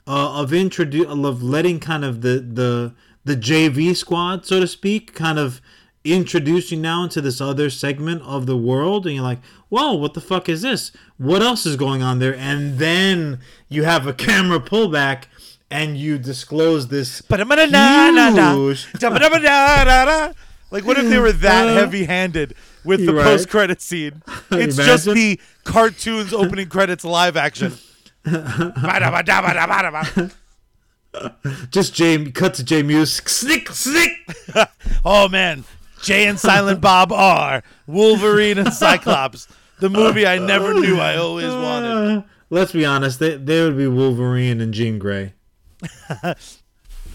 [0.08, 5.14] uh, of introdu- of letting kind of the the the JV squad, so to speak,
[5.14, 5.62] kind of
[6.04, 10.14] introduce you now into this other segment of the world, and you're like, "Whoa, what
[10.14, 10.92] the fuck is this?
[11.18, 15.26] What else is going on there?" And then you have a camera pullback,
[15.70, 17.22] and you disclose this
[17.66, 17.74] huge
[20.72, 22.56] Like, what if they were that uh, heavy-handed
[22.86, 23.26] with the right.
[23.26, 24.24] post-credit scene?
[24.52, 27.74] It's just the cartoons opening credits live action.
[31.70, 33.30] Just Jay cut to Jay music.
[33.30, 34.12] Snick, snick.
[35.06, 35.64] oh man,
[36.02, 39.48] Jay and Silent Bob are Wolverine and Cyclops,
[39.80, 41.92] the movie I never knew I always wanted.
[41.92, 43.20] Uh, let's be honest.
[43.20, 45.34] They they would be Wolverine and Jean Grey.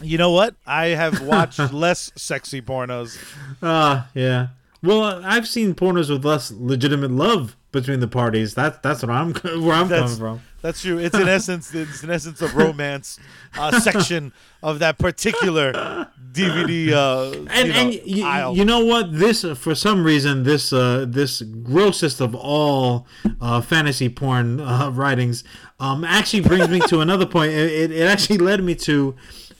[0.03, 0.55] You know what?
[0.67, 3.17] I have watched less sexy pornos.
[3.63, 4.49] Ah, yeah.
[4.83, 8.55] Well, uh, I've seen pornos with less legitimate love between the parties.
[8.55, 9.33] That's that's what I'm
[9.63, 10.43] where I'm That's coming from.
[10.67, 10.99] That's true.
[10.99, 13.21] It's in essence, it's an essence of romance
[13.57, 14.33] uh, section
[14.65, 15.73] of that particular
[16.33, 16.91] DVD.
[16.91, 18.57] Uh, and you know, and you, aisle.
[18.57, 23.07] you know what this uh, for some reason this uh this grossest of all
[23.41, 25.45] uh fantasy porn uh, writings
[25.79, 29.15] um actually brings me to another point it, it, it actually led me to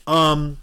[0.07, 0.57] um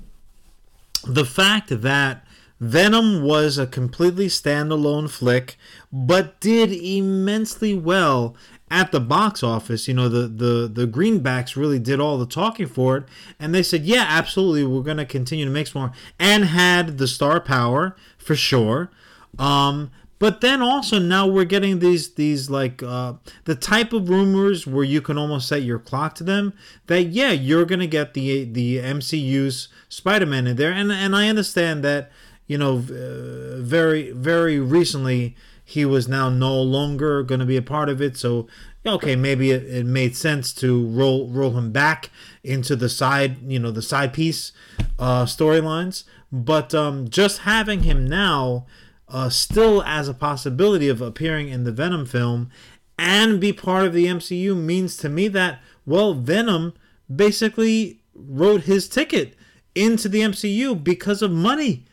[1.07, 2.27] the fact that
[2.61, 5.57] Venom was a completely standalone flick
[5.91, 8.37] but did immensely well
[8.71, 12.67] at the box office you know the the the greenbacks really did all the talking
[12.67, 13.05] for it.
[13.39, 15.93] And they said yeah absolutely we're going to continue to make some more.
[16.19, 18.91] And had the star power for sure.
[19.39, 24.67] Um but then also now we're getting these these like uh the type of rumors
[24.67, 26.55] where you can almost set your clock to them
[26.87, 30.73] that yeah you're going to get the the MCU's Spider-Man in there.
[30.73, 32.11] And and I understand that
[32.47, 37.63] you know uh, very very recently he was now no longer going to be a
[37.63, 38.17] part of it.
[38.17, 38.47] So
[38.87, 42.11] okay maybe it, it made sense to roll roll him back
[42.43, 44.53] into the side you know the side piece
[44.99, 46.05] uh storylines.
[46.31, 48.67] But um just having him now
[49.09, 52.51] uh still as a possibility of appearing in the venom film
[52.99, 56.73] and be part of the mcu means to me that well venom
[57.15, 59.35] basically wrote his ticket
[59.75, 61.85] into the mcu because of money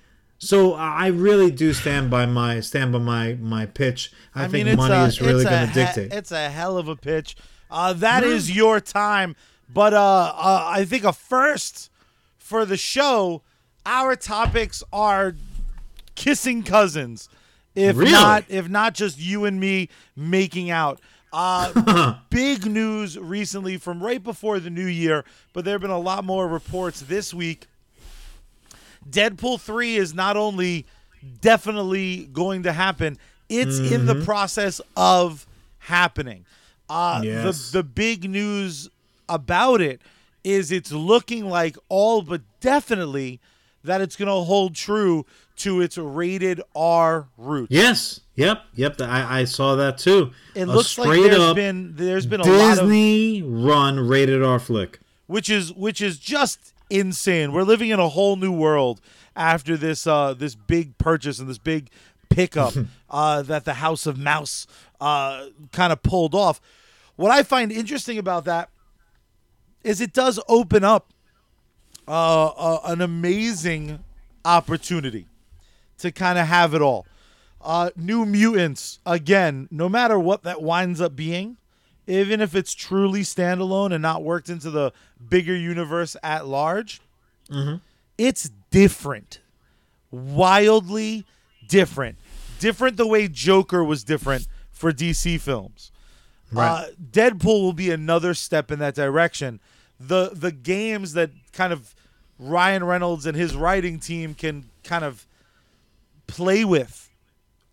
[0.44, 4.12] so I really do stand by my stand by my my pitch.
[4.34, 6.12] I, think money a- is really going to dictate.
[6.12, 7.36] It's a hell of a pitch.
[7.70, 9.36] Uh, that is your time,
[9.72, 11.92] but uh, uh, I think a first
[12.38, 13.44] for the show.
[13.86, 15.36] Our topics are
[16.16, 17.30] kissing cousins,
[17.76, 18.12] if Really?
[18.12, 21.00] not if not just you and me making out.
[21.34, 25.24] Uh, big news recently from right before the new year,
[25.54, 27.68] but there have been a lot more reports this week.
[29.10, 30.86] Deadpool 3 is not only
[31.42, 33.18] definitely going to happen,
[33.50, 35.46] it's in the process of
[35.80, 36.46] happening.
[36.90, 37.72] Uh, Yes.
[37.72, 38.90] the, the big news
[39.30, 40.02] about it
[40.44, 43.40] is it's looking like all but definitely
[43.84, 45.26] that it's going to hold true
[45.58, 47.72] to its rated R roots.
[47.72, 48.20] yes.
[48.36, 48.64] Yep.
[48.76, 49.02] Yep.
[49.02, 50.32] I, I saw that too.
[50.56, 54.58] It A looks like there's been there's been a lot of Disney run rated R
[54.58, 55.00] flick.
[55.28, 57.54] which is which is just insane.
[57.54, 59.02] We're living in a whole new world
[59.36, 61.90] after this uh, this big purchase and this big
[62.30, 62.74] pickup
[63.10, 64.68] uh, that the House of Mouse
[65.00, 66.62] uh, kind of pulled off.
[67.16, 68.70] What I find interesting about that
[69.84, 71.14] is it does open up
[72.08, 74.04] uh, uh, an amazing
[74.44, 75.28] opportunity
[76.00, 77.06] to kind of have it all.
[77.62, 81.58] Uh, New Mutants again, no matter what that winds up being,
[82.08, 84.92] even if it's truly standalone and not worked into the
[85.30, 87.02] bigger universe at large,
[88.18, 89.40] it's different,
[90.10, 91.26] wildly
[91.68, 92.18] different,
[92.60, 95.92] different the way Joker was different for DC films.
[96.56, 99.60] Uh, Deadpool will be another step in that direction.
[100.00, 101.94] The the games that kind of
[102.40, 105.26] Ryan Reynolds and his writing team can kind of
[106.28, 107.10] play with.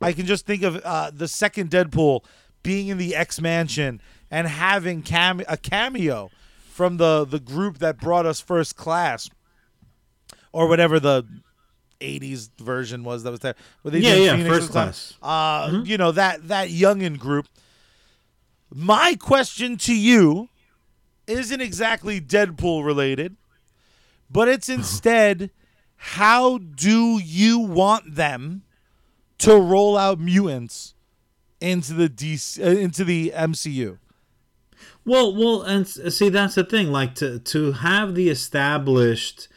[0.01, 2.23] I can just think of uh, the second Deadpool
[2.63, 6.31] being in the X Mansion and having cam- a cameo
[6.71, 9.29] from the the group that brought us First Class,
[10.53, 11.25] or whatever the
[12.01, 13.55] '80s version was that was there.
[13.83, 14.85] Were they Yeah, yeah, Phoenix First time?
[14.89, 15.15] Class.
[15.21, 17.47] Uh, You know that that youngin group.
[18.73, 20.49] My question to you
[21.27, 23.37] isn't exactly Deadpool related,
[24.31, 25.51] but it's instead
[25.97, 28.63] how do you want them
[29.39, 30.95] to roll out mutants
[31.61, 33.99] into the DC, uh, into the MCU?
[35.09, 36.93] Well, well, and see that's the thing.
[36.93, 39.49] Like to to have the established,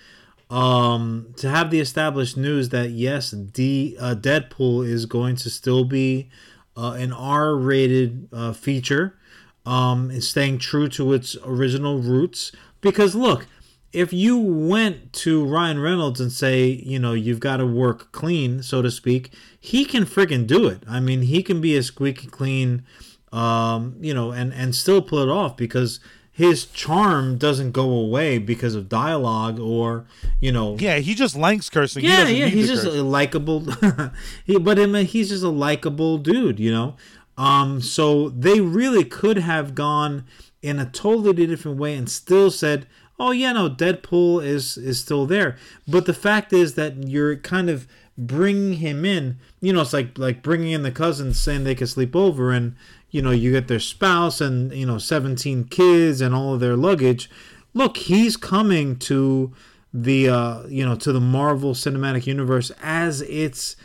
[0.50, 5.84] um, to have the established news that yes, D uh, Deadpool is going to still
[5.84, 6.30] be
[6.78, 9.20] uh, an R-rated uh, feature,
[9.66, 12.54] um, and staying true to its original roots.
[12.80, 13.46] Because look,
[13.92, 18.64] if you went to Ryan Reynolds and say, you know, you've got to work clean,
[18.64, 20.84] so to speak, he can friggin' do it.
[20.88, 22.86] I mean, he can be a squeaky clean,
[23.32, 26.00] um, you know, and and still pull it off because
[26.34, 30.06] his charm doesn't go away because of dialogue or
[30.40, 32.04] you know Yeah, he just likes cursing.
[32.04, 32.96] yeah, doesn't yeah, he's just curse.
[32.96, 33.66] a likable.
[34.46, 36.96] he, but him, he's just a likable dude, you know.
[37.38, 40.26] Um, so they really could have gone
[40.62, 42.86] in a totally different way and still said,
[43.20, 47.70] "Oh yeah, no, Deadpool is is still there." But the fact is that you're kind
[47.70, 49.38] of bringing him in.
[49.60, 52.76] You know, it's like like bringing in the cousins saying they can sleep over, and
[53.12, 56.76] you know you get their spouse and you know 17 kids and all of their
[56.76, 57.30] luggage.
[57.74, 59.54] Look, he's coming to
[59.94, 63.76] the uh, you know to the Marvel Cinematic Universe as it's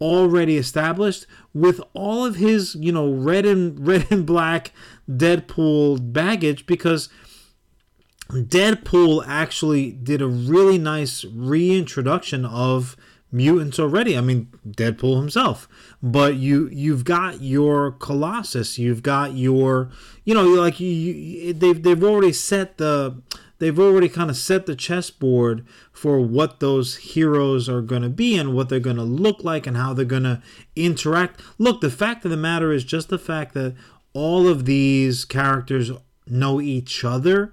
[0.00, 4.72] already established with all of his you know red and red and black
[5.08, 7.08] Deadpool baggage because
[8.30, 12.96] Deadpool actually did a really nice reintroduction of
[13.36, 14.16] mutants already.
[14.16, 15.68] I mean, Deadpool himself.
[16.02, 19.90] But you you've got your Colossus, you've got your
[20.24, 23.20] you know, like you, you they've they've already set the
[23.58, 28.36] they've already kind of set the chessboard for what those heroes are going to be
[28.36, 30.42] and what they're going to look like and how they're going to
[30.74, 31.40] interact.
[31.58, 33.74] Look, the fact of the matter is just the fact that
[34.12, 35.90] all of these characters
[36.26, 37.52] know each other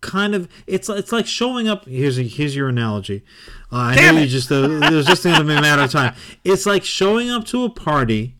[0.00, 3.24] kind of it's it's like showing up here's a, here's your analogy
[3.72, 4.24] uh, i Damn know it.
[4.24, 6.14] you just uh, it was just a matter of time.
[6.44, 8.36] It's like showing up to a party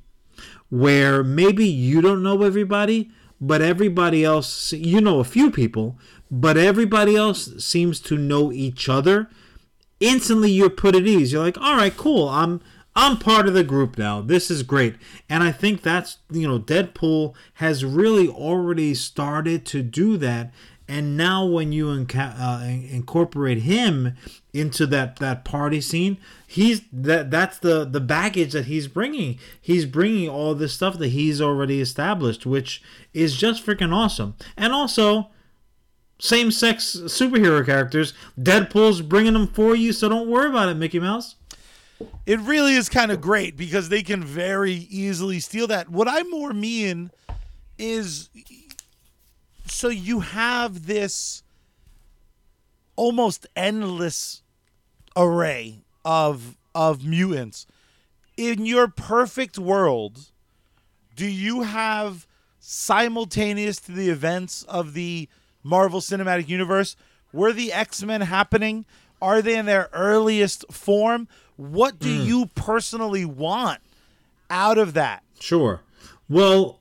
[0.70, 3.10] where maybe you don't know everybody
[3.40, 5.98] but everybody else you know a few people
[6.30, 9.28] but everybody else seems to know each other.
[10.00, 11.32] Instantly you're put at ease.
[11.32, 12.28] You're like all right cool.
[12.28, 12.60] I'm
[12.96, 14.20] i'm part of the group now.
[14.20, 14.96] This is great.
[15.28, 20.52] And i think that's you know deadpool has really already started to do that
[20.88, 24.14] and now when you inca- uh, incorporate him
[24.52, 29.84] into that that party scene he's that that's the the baggage that he's bringing he's
[29.84, 35.28] bringing all this stuff that he's already established which is just freaking awesome and also
[36.20, 38.12] same sex superhero characters.
[38.38, 41.36] Deadpool's bringing them for you, so don't worry about it, Mickey Mouse.
[42.26, 45.88] It really is kind of great because they can very easily steal that.
[45.88, 47.10] What I more mean
[47.76, 48.28] is
[49.70, 51.42] so you have this
[52.96, 54.42] almost endless
[55.16, 57.66] array of of mutants.
[58.36, 60.30] In your perfect world,
[61.16, 62.26] do you have
[62.60, 65.28] simultaneous to the events of the
[65.62, 66.96] Marvel Cinematic Universe
[67.32, 68.84] were the X-Men happening?
[69.20, 71.26] Are they in their earliest form?
[71.56, 72.26] What do hmm.
[72.26, 73.80] you personally want
[74.48, 75.24] out of that?
[75.40, 75.80] Sure.
[76.28, 76.80] Well,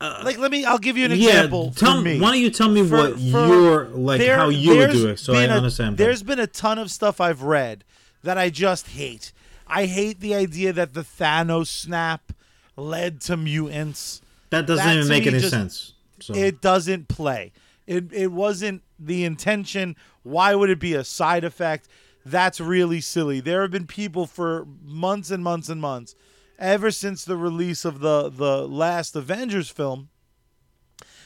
[0.00, 1.28] Uh, like let me I'll give you an yeah.
[1.28, 2.20] example Tell me.
[2.20, 5.08] Why don't you tell me For- what for- your like there- how you would do
[5.08, 5.96] it, so I been a- understand.
[5.98, 7.84] There's been a ton of stuff I've read
[8.22, 9.32] that I just hate.
[9.66, 12.32] I hate the idea that the Thanos snap
[12.76, 14.20] led to mutants.
[14.50, 15.92] that doesn't that even make any just- sense.
[16.20, 17.52] So It doesn't play.
[17.86, 19.94] It it wasn't the intention.
[20.22, 21.86] Why would it be a side effect?
[22.26, 23.40] That's really silly.
[23.40, 26.14] There have been people for months and months and months,
[26.58, 30.08] ever since the release of the the last Avengers film,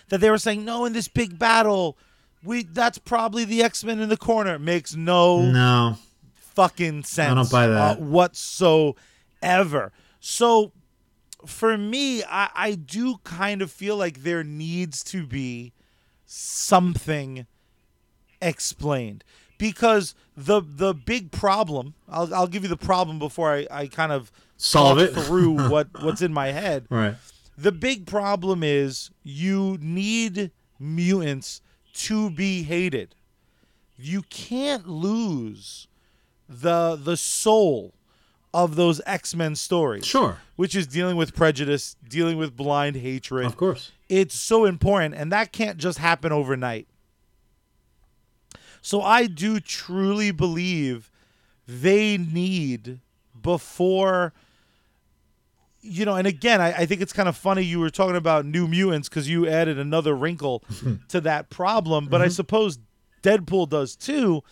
[0.09, 1.97] that they were saying, "No, in this big battle,
[2.43, 5.97] we that's probably the X Men in the corner." Makes no no,
[6.35, 7.31] fucking sense.
[7.31, 7.99] I don't buy that.
[7.99, 9.93] uh, whatsoever.
[10.21, 10.73] So,
[11.47, 15.73] for me, I, I do kind of feel like there needs to be
[16.27, 17.47] something
[18.43, 19.25] explained
[19.59, 21.95] because the the big problem.
[22.09, 25.15] I'll I'll give you the problem before I, I kind of Solve it.
[25.15, 26.87] through what what's in my head.
[26.91, 27.15] right.
[27.57, 31.61] The big problem is you need mutants
[31.95, 33.17] to be hated.
[33.97, 35.89] You can't lose
[36.49, 37.95] the the soul
[38.55, 40.07] of those X-Men stories.
[40.07, 40.39] Sure.
[40.57, 43.47] Which is dealing with prejudice, dealing with blind hatred.
[43.47, 43.91] Of course.
[44.09, 46.89] It's so important and that can't just happen overnight.
[48.81, 51.11] So I do truly believe
[51.67, 53.01] they need
[53.41, 54.33] before
[55.81, 58.45] you know, and again, I, I think it's kind of funny you were talking about
[58.45, 60.63] New Mutants because you added another wrinkle
[61.09, 62.33] to that problem, but I mm-hmm.
[62.33, 62.79] suppose
[63.23, 64.43] Deadpool does too.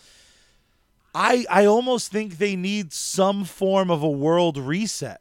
[1.14, 5.20] I I almost think they need some form of a world reset,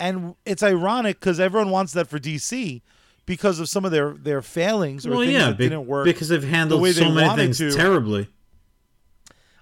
[0.00, 2.80] and it's ironic because everyone wants that for DC
[3.26, 6.06] because of some of their their failings or Well, things yeah, that be- didn't work
[6.06, 7.70] because they've handled way so many things to.
[7.70, 8.28] terribly.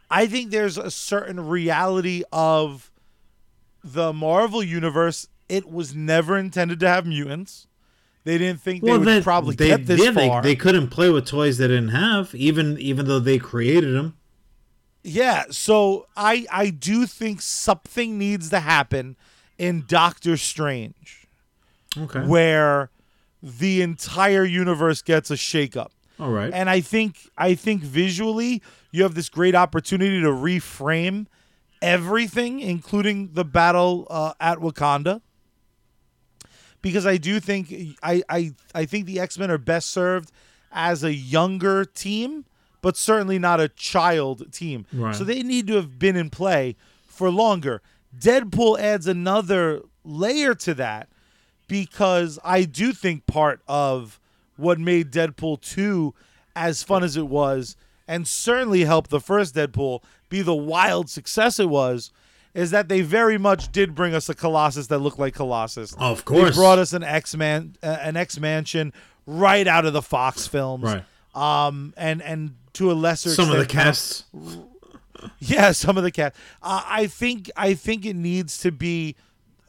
[0.09, 2.93] I think there's a certain reality of
[3.83, 5.27] the Marvel universe.
[5.49, 7.67] It was never intended to have mutants.
[8.25, 11.11] They didn't think they would they- probably they, get this yeah, they- They, couldn't play
[11.11, 14.17] with toys they didn't have, even even though they created them.
[15.05, 19.17] yeah, so I I do think something needs to happen
[19.59, 21.27] in Doctor Strange
[21.97, 22.27] Okay.
[22.27, 22.91] where
[23.43, 25.91] the entire universe gets a shakeup.
[26.19, 26.53] All right.
[26.53, 31.27] And I think I think visually you have this great opportunity to reframe
[31.81, 35.21] everything, including the battle uh, at Wakanda.
[36.87, 40.31] Because I do think I, I I think the X Men are best served
[40.71, 42.45] as a younger team,
[42.81, 44.87] but certainly not a child team.
[44.93, 45.13] Right.
[45.13, 47.83] So they need to have been in play for longer.
[48.17, 51.09] Deadpool adds another layer to that
[51.67, 54.21] because I do think part of
[54.57, 56.15] what made Deadpool 2
[56.55, 57.75] as fun as it was
[58.07, 62.13] and certainly helped the first Deadpool be the wild success it was
[62.57, 65.95] is that they very much did bring us a Colossus that looked like Colossus.
[65.99, 68.93] Of course, They brought us an X-Man uh, an X-Mansion
[69.27, 70.85] right out of the Fox films.
[70.85, 71.05] Right.
[71.35, 74.25] Um and and to a lesser Some of the extent, casts.
[75.39, 76.35] yeah, some of the cat.
[76.63, 79.17] Uh, I think I think it needs to be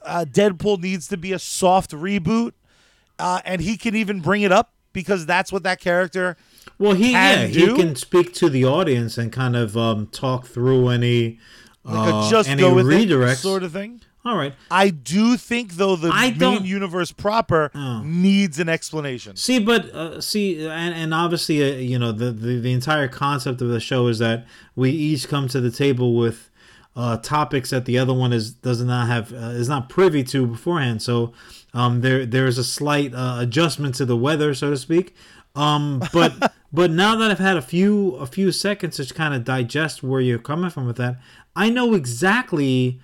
[0.04, 2.54] uh, Deadpool needs to be a soft reboot,
[3.20, 6.38] uh, and he can even bring it up because that's what that character.
[6.80, 10.46] Well, he can yeah, he can speak to the audience and kind of um, talk
[10.46, 11.40] through any
[11.88, 13.34] Like uh, a just any go with redirects.
[13.34, 14.02] it sort of thing.
[14.26, 14.54] All right.
[14.70, 18.02] I do think though the I main universe proper Oh.
[18.04, 19.38] needs an explanation.
[19.38, 23.62] See, but uh, see, and, and obviously, uh, you know, the, the the entire concept
[23.62, 26.50] of the show is that we each come to the table with
[26.98, 30.46] uh, topics that the other one is does not have uh, is not privy to
[30.46, 31.02] beforehand.
[31.02, 31.32] So
[31.74, 35.16] um, there there is a slight uh, adjustment to the weather, so to speak.
[35.56, 39.46] Um, but but now that I've had a few a few seconds to kind of
[39.46, 41.18] digest where you're coming from with that,
[41.58, 43.00] I know exactly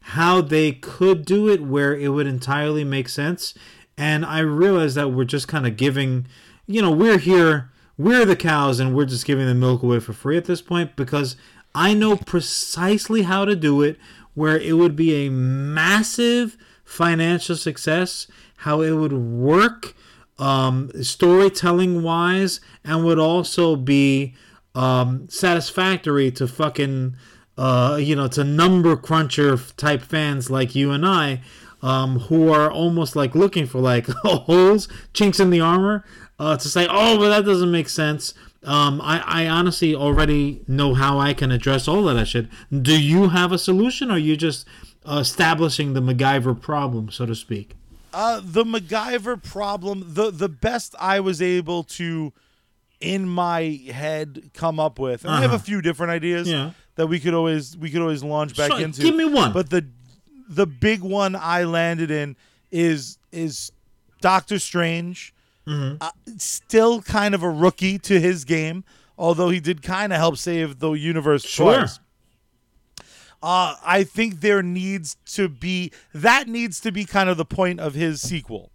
[0.00, 3.52] how they could do it where it would entirely make sense.
[3.98, 6.26] And I realize that we're just kind of giving,
[6.66, 10.14] you know, we're here, we're the cows, and we're just giving the milk away for
[10.14, 11.36] free at this point because
[11.74, 13.98] I know precisely how to do it
[14.32, 18.26] where it would be a massive financial success,
[18.56, 19.94] how it would work
[20.38, 24.34] um, storytelling wise, and would also be
[24.74, 27.14] um, satisfactory to fucking
[27.64, 31.42] uh, you know, to number cruncher type fans like you and I,
[31.82, 36.04] um, who are almost like looking for like holes, chinks in the armor,
[36.38, 38.34] uh, to say, oh, but that doesn't make sense.
[38.62, 42.46] Um, I, I honestly already know how I can address all that shit.
[42.70, 44.66] Do you have a solution, or are you just
[45.06, 47.74] uh, establishing the MacGyver problem, so to speak?
[48.12, 52.32] Uh, the MacGyver problem, the the best I was able to,
[53.00, 55.64] in my head, come up with, and I have a Uh-huh.
[55.64, 56.72] few different ideas Yeah.
[57.00, 59.00] That we could always we could always launch back into.
[59.00, 59.54] give me one.
[59.54, 59.86] But the
[60.50, 62.36] the big one I landed in
[62.70, 63.72] is is
[64.20, 65.32] Doctor Strange.
[65.66, 65.96] Mm-hmm.
[65.98, 68.84] Uh, still kind of a rookie to his game,
[69.16, 71.78] although he did kind of help save the universe Sure.
[71.78, 72.00] twice.
[73.42, 77.80] Uh, I think there needs to be that needs to be kind of the point
[77.80, 78.72] of his sequel.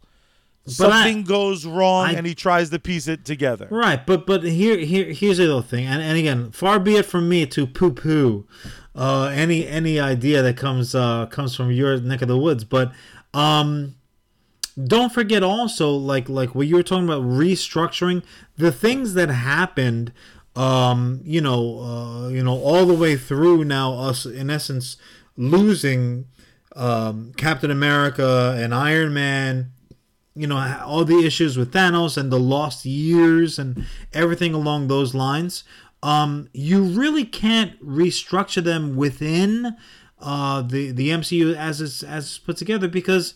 [0.67, 3.67] I- Something goes wrong I- and he tries to piece it together.
[3.69, 7.05] Right, but but here here here's the other thing, and, and again, far be it
[7.05, 8.47] from me to poo poo
[8.95, 12.91] uh, any any idea that comes uh, comes from your neck of the woods, but
[13.33, 13.95] um,
[14.83, 18.23] don't forget also like like what you were talking about restructuring
[18.57, 20.11] the things that happened.
[20.55, 24.95] Um, you know, uh, you know, all the way through now, us in essence
[25.35, 26.27] losing
[26.77, 29.71] um, Captain America and Iron Man
[30.35, 35.15] you know all the issues with Thanos and the lost years and everything along those
[35.15, 35.63] lines.
[36.03, 39.75] Um, you really can't restructure them within
[40.19, 43.33] uh, the the MCU as it's as it's put together because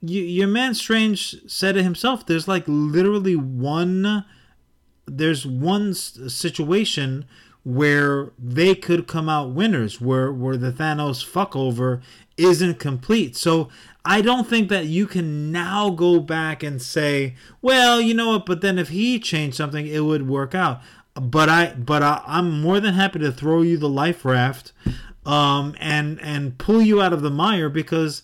[0.00, 2.26] you, your man Strange said it himself.
[2.26, 4.24] There's like literally one
[5.06, 7.26] there's one situation
[7.64, 12.00] where they could come out winners where where the Thanos fuckover
[12.36, 13.36] isn't complete.
[13.36, 13.68] So
[14.06, 18.46] I don't think that you can now go back and say, well, you know what,
[18.46, 20.80] but then if he changed something it would work out.
[21.14, 24.72] But I but I, I'm more than happy to throw you the life raft
[25.24, 28.22] um and and pull you out of the mire because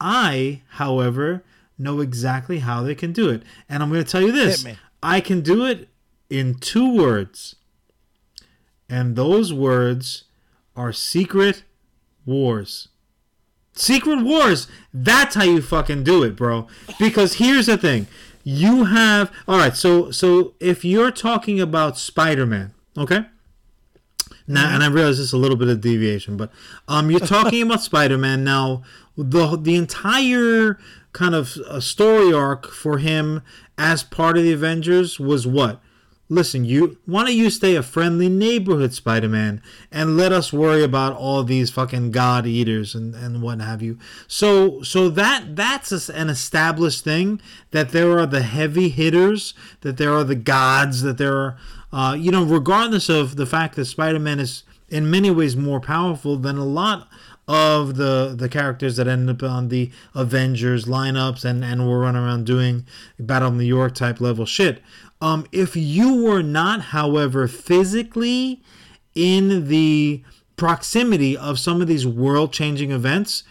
[0.00, 1.42] I, however,
[1.78, 3.42] know exactly how they can do it.
[3.68, 4.64] And I'm going to tell you this.
[5.02, 5.88] I can do it
[6.30, 7.56] in two words.
[8.88, 10.24] And those words
[10.76, 11.64] are secret
[12.26, 12.88] wars.
[13.74, 14.68] Secret wars.
[14.92, 16.68] That's how you fucking do it, bro.
[16.98, 18.06] Because here's the thing.
[18.44, 23.26] You have All right, so so if you're talking about Spider-Man, okay?
[24.46, 26.50] Now, and I realize this is a little bit of deviation, but
[26.86, 28.82] um, you're talking about Spider-Man now.
[29.16, 30.78] The the entire
[31.12, 33.42] kind of uh, story arc for him
[33.78, 35.80] as part of the Avengers was what
[36.34, 41.16] listen, you why don't you stay a friendly neighborhood Spider-Man and let us worry about
[41.16, 43.98] all these fucking god eaters and and what have you.
[44.26, 50.12] So so that that's an established thing that there are the heavy hitters, that there
[50.12, 51.56] are the gods, that there are
[51.94, 56.36] uh, you know, regardless of the fact that Spider-Man is in many ways more powerful
[56.36, 57.08] than a lot
[57.46, 62.22] of the the characters that end up on the Avengers lineups and and we're running
[62.22, 62.86] around doing
[63.18, 64.82] Battle of New York type level shit.
[65.24, 68.62] Um, if you were not, however, physically
[69.14, 70.22] in the
[70.58, 73.42] proximity of some of these world changing events,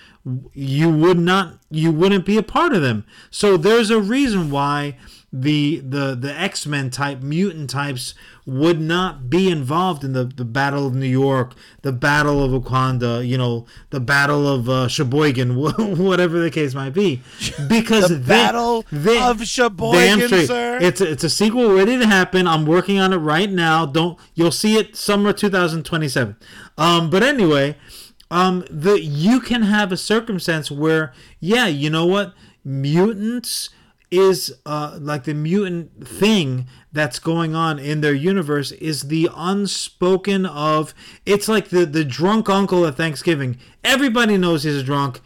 [0.53, 3.07] you would not you wouldn't be a part of them.
[3.31, 4.97] So there's a reason why
[5.35, 8.13] the the the X-Men type mutant types
[8.45, 13.25] would not be involved in the, the Battle of New York, the Battle of Wakanda,
[13.25, 15.55] you know, the Battle of uh, Sheboygan,
[15.97, 17.23] whatever the case might be,
[17.67, 20.77] because the they, Battle they, of Sheboygan, sir.
[20.79, 22.45] It's a, it's a sequel ready to happen.
[22.45, 23.87] I'm working on it right now.
[23.87, 26.35] Don't you'll see it summer 2027.
[26.77, 27.75] Um, but anyway,
[28.29, 33.71] um, the you can have a circumstance where yeah, you know what, mutants
[34.13, 40.45] is uh, like the mutant thing that's going on in their universe is the unspoken
[40.45, 40.93] of
[41.25, 43.57] it's like the the drunk uncle at Thanksgiving.
[43.83, 45.19] Everybody knows he's a drunk.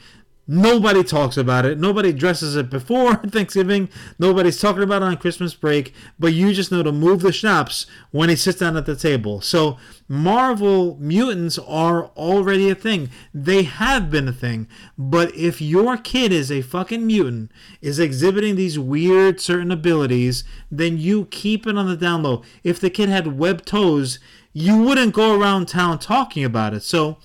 [0.47, 1.77] Nobody talks about it.
[1.77, 3.89] Nobody dresses it before Thanksgiving.
[4.17, 5.93] Nobody's talking about it on Christmas break.
[6.17, 9.41] But you just know to move the schnapps when he sits down at the table.
[9.41, 9.77] So
[10.07, 13.09] Marvel mutants are already a thing.
[13.33, 14.69] They have been a thing.
[14.97, 20.97] But if your kid is a fucking mutant, is exhibiting these weird certain abilities, then
[20.97, 22.41] you keep it on the down low.
[22.63, 24.19] If the kid had web toes,
[24.53, 26.83] you wouldn't go around town talking about it.
[26.83, 27.17] So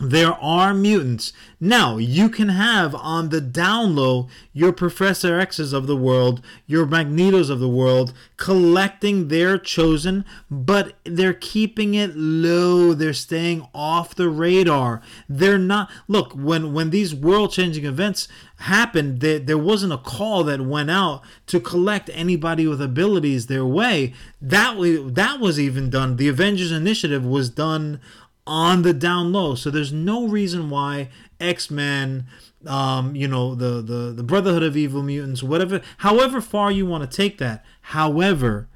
[0.00, 1.32] there are mutants.
[1.60, 6.84] Now, you can have on the down low your Professor X's of the world, your
[6.84, 12.92] Magnetos of the world, collecting their chosen, but they're keeping it low.
[12.92, 15.00] They're staying off the radar.
[15.28, 15.90] They're not.
[16.08, 18.26] Look, when, when these world changing events
[18.58, 23.64] happened, there, there wasn't a call that went out to collect anybody with abilities their
[23.64, 24.12] way.
[24.42, 24.76] That,
[25.14, 26.16] that was even done.
[26.16, 28.00] The Avengers Initiative was done
[28.46, 29.54] on the down low.
[29.54, 31.08] So there's no reason why
[31.40, 32.26] X Men,
[32.66, 37.08] um, you know, the, the the Brotherhood of Evil Mutants, whatever, however far you want
[37.08, 37.64] to take that.
[37.82, 38.68] However,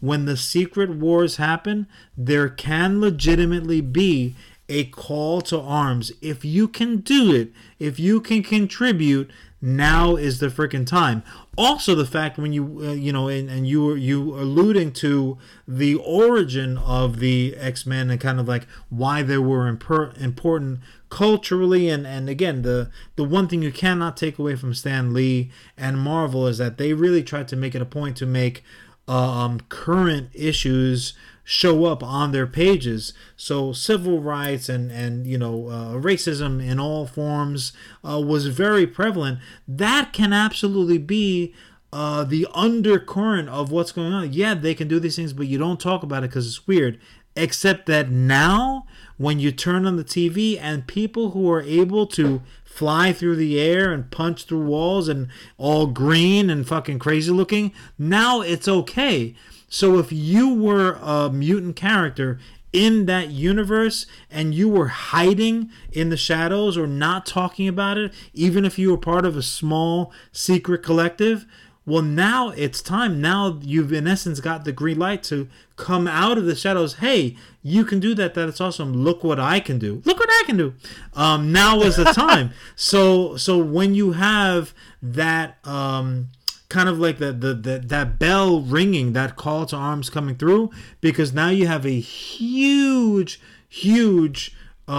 [0.00, 4.34] when the Secret Wars happen, there can legitimately be
[4.68, 6.12] a call to arms.
[6.20, 9.30] If you can do it, if you can contribute,
[9.64, 11.22] now is the freaking time.
[11.56, 15.38] Also, the fact when you uh, you know and, and you were you alluding to
[15.66, 20.80] the origin of the X Men and kind of like why they were imper- important
[21.08, 25.50] culturally and and again the the one thing you cannot take away from Stan Lee
[25.78, 28.62] and Marvel is that they really tried to make it a point to make
[29.08, 31.14] um, current issues
[31.44, 33.12] show up on their pages.
[33.36, 37.72] So civil rights and and you know uh, racism in all forms
[38.02, 39.38] uh, was very prevalent.
[39.68, 41.54] That can absolutely be.
[41.92, 44.32] Uh, the undercurrent of what's going on.
[44.32, 46.98] Yeah, they can do these things, but you don't talk about it because it's weird.
[47.36, 48.84] Except that now,
[49.16, 53.60] when you turn on the TV and people who are able to fly through the
[53.60, 59.36] air and punch through walls and all green and fucking crazy looking, now it's okay
[59.74, 62.38] so if you were a mutant character
[62.72, 68.14] in that universe and you were hiding in the shadows or not talking about it,
[68.32, 71.44] even if you were part of a small secret collective,
[71.84, 73.20] well, now it's time.
[73.20, 76.94] Now you've, in essence, got the green light to come out of the shadows.
[76.94, 78.32] Hey, you can do that.
[78.32, 78.92] That's awesome.
[78.92, 80.02] Look what I can do.
[80.04, 80.74] Look what I can do.
[81.14, 82.52] Um, now is the time.
[82.76, 84.72] so, so when you have
[85.02, 86.28] that, um,
[86.68, 90.70] kind of like the, the, the that bell ringing, that call to arms coming through,
[91.00, 94.56] because now you have a huge, huge
[94.88, 94.92] uh,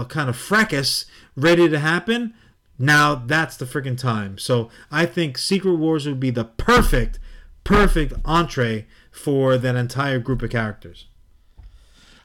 [0.00, 2.34] uh, kind of fracas ready to happen.
[2.78, 4.38] Now that's the freaking time.
[4.38, 7.18] So I think Secret Wars would be the perfect,
[7.64, 11.06] perfect entree for that entire group of characters.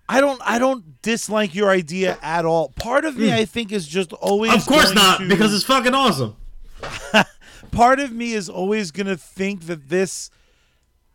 [0.10, 2.70] I don't I don't dislike your idea at all.
[2.70, 3.34] Part of me mm.
[3.34, 5.28] I think is just always Of course not, to...
[5.28, 6.38] because it's fucking awesome.
[7.78, 10.32] part of me is always gonna think that this,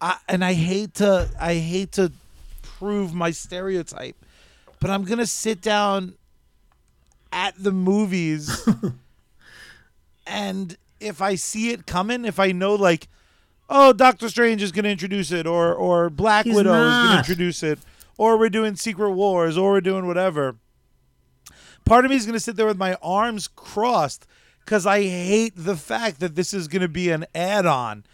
[0.00, 2.12] I, and I hate to I hate to
[2.62, 4.14] prove my stereotype,
[4.78, 6.14] but I'm gonna sit down
[7.32, 8.68] at the movies,
[10.26, 13.08] and if I see it coming, if I know like,
[13.68, 16.86] oh, Doctor Strange is gonna introduce it, or or Black He's Widow not.
[16.86, 17.80] is gonna introduce it,
[18.16, 20.54] or we're doing Secret Wars, or we're doing whatever.
[21.84, 24.28] Part of me is gonna sit there with my arms crossed
[24.64, 28.04] because I hate the fact that this is going to be an add on.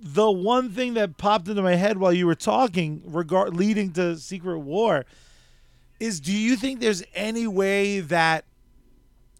[0.00, 4.16] the one thing that popped into my head while you were talking, regard leading to
[4.16, 5.04] Secret War,
[5.98, 8.44] is do you think there's any way that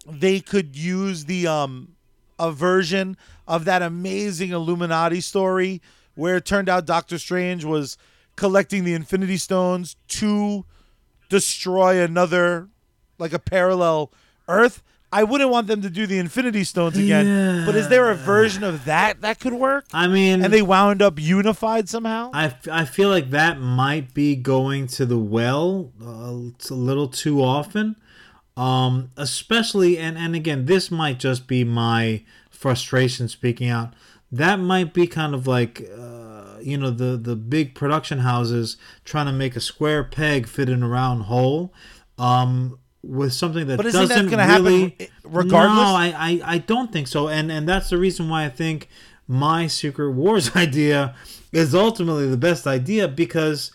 [0.04, 1.94] they could use the um
[2.40, 5.82] a version of that amazing Illuminati story
[6.14, 7.96] where it turned out Doctor Strange was
[8.36, 10.64] collecting the Infinity Stones to
[11.28, 12.68] destroy another
[13.18, 14.12] like a parallel
[14.48, 14.82] Earth.
[15.11, 18.62] I wouldn't want them to do the Infinity Stones again, but is there a version
[18.62, 19.86] of that that could work?
[19.92, 22.30] I mean, And they wound up unified somehow?
[22.34, 26.34] I, I feel like that might be going to the well uh,
[26.70, 27.96] a little too often
[28.56, 33.94] um especially and and again this might just be my frustration speaking out
[34.32, 39.26] that might be kind of like uh, you know the the big production houses trying
[39.26, 41.72] to make a square peg fit in a round hole
[42.18, 45.76] um with something that But isn't doesn't gonna happen really re- regardless?
[45.78, 48.88] no I, I i don't think so and and that's the reason why i think
[49.28, 51.14] my secret wars idea
[51.53, 53.70] is ultimately the best idea because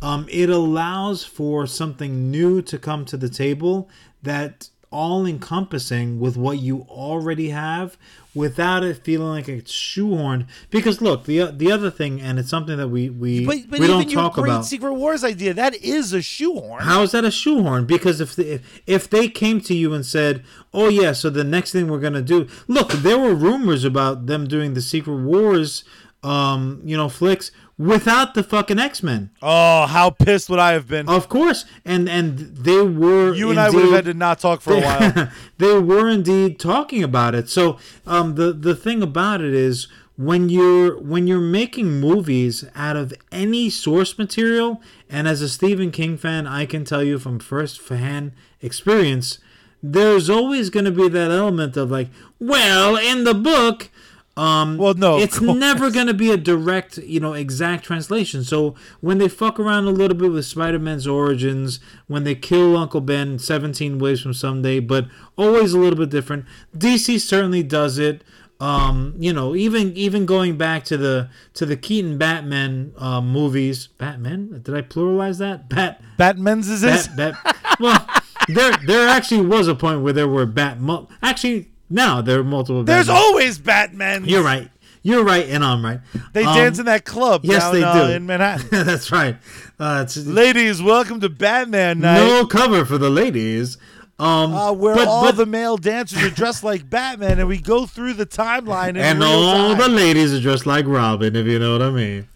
[0.00, 3.90] um, it allows for something new to come to the table
[4.22, 7.98] that all encompassing with what you already have
[8.34, 12.76] without it feeling like it's shoehorned because look the the other thing and it's something
[12.76, 15.52] that we we, but but we even don't your talk great about Secret Wars idea,
[15.54, 16.82] that is a shoehorn.
[16.82, 17.84] how is that a shoehorn?
[17.84, 21.44] Because if the, if, if they came to you and said, "Oh yeah, so the
[21.44, 25.84] next thing we're gonna do," look, there were rumors about them doing the Secret Wars,
[26.22, 30.88] um, you know, flicks without the fucking X Men, oh, how pissed would I have
[30.88, 31.08] been?
[31.08, 34.60] of course, and and they were you and I would have had to not talk
[34.60, 35.30] for a while.
[35.58, 37.48] they were indeed talking about it.
[37.48, 42.96] So um, the the thing about it is when you're when you're making movies out
[42.96, 47.38] of any source material, and as a Stephen King fan, I can tell you from
[47.38, 49.38] first hand experience,
[49.80, 52.08] there's always going to be that element of like,
[52.40, 53.90] well, in the book.
[54.38, 58.44] Um, Well, no, it's never going to be a direct, you know, exact translation.
[58.44, 63.00] So when they fuck around a little bit with Spider-Man's origins, when they kill Uncle
[63.00, 66.44] Ben 17 ways from someday, but always a little bit different.
[66.76, 68.22] DC certainly does it.
[68.60, 73.86] Um, you know, even even going back to the to the Keaton Batman uh, movies.
[73.86, 74.60] Batman?
[74.64, 75.68] Did I pluralize that?
[75.68, 77.06] Bat Batman's is this?
[77.08, 77.56] Bat, bat.
[77.78, 78.06] Well,
[78.48, 80.78] there there actually was a point where there were bat.
[81.22, 82.84] Actually, now there are multiple.
[82.84, 83.22] There's Batman.
[83.22, 84.24] always Batman.
[84.26, 84.70] You're right.
[85.02, 86.00] You're right, and I'm right.
[86.32, 88.12] They Um, dance in that club yes, down they uh, do.
[88.12, 88.68] in Manhattan.
[88.84, 89.36] That's right.
[89.78, 92.16] Uh, it's Ladies, welcome to Batman Night.
[92.18, 93.78] no cover for the ladies.
[94.18, 97.58] Um, uh, where but- all but- the male dancers are dressed like Batman, and we
[97.58, 99.78] go through the timeline in and all time.
[99.78, 102.26] the ladies are dressed like Robin, if you know what I mean.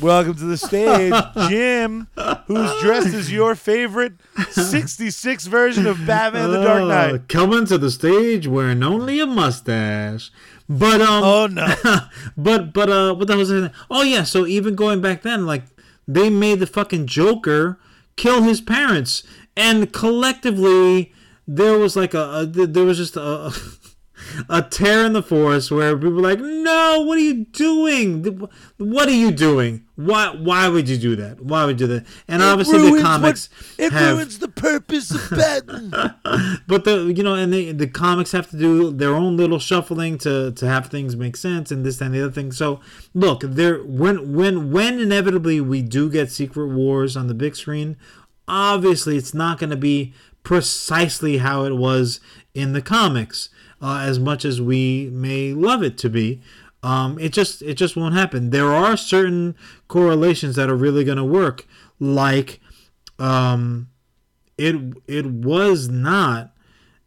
[0.00, 1.12] Welcome to the stage,
[1.48, 2.08] Jim,
[2.46, 4.14] who's dressed as your favorite
[4.50, 7.28] '66 version of Batman: The Dark Uh, Knight.
[7.28, 10.30] coming to the stage wearing only a mustache.
[10.68, 11.66] But um, Oh no!
[12.36, 13.70] but but uh, what the hell was?
[13.88, 15.62] Oh yeah, so even going back then, like
[16.08, 17.78] they made the fucking Joker
[18.16, 19.22] kill his parents,
[19.56, 21.12] and collectively
[21.46, 23.52] there was like a, a there was just a.
[24.48, 28.48] A tear in the forest where people were like, "No, what are you doing?
[28.78, 29.84] What are you doing?
[29.96, 30.28] Why?
[30.34, 31.40] Why would you do that?
[31.42, 33.48] Why would you do that?" And obviously, the ruins what- comics
[33.78, 35.90] it have ruins the purpose of Batman.
[36.66, 40.18] but the you know and the the comics have to do their own little shuffling
[40.18, 42.80] to to have things make sense and this and the other thing so
[43.14, 47.96] look there when when when inevitably we do get secret wars on the big screen
[48.46, 50.12] obviously it's not going to be
[50.42, 52.20] precisely how it was
[52.54, 53.48] in the comics
[53.80, 56.40] uh, as much as we may love it to be.
[56.82, 58.50] Um, it just it just won't happen.
[58.50, 59.56] There are certain
[59.88, 61.66] correlations that are really going to work
[61.98, 62.60] like
[63.18, 63.88] um,
[64.58, 64.76] it
[65.06, 66.52] it was not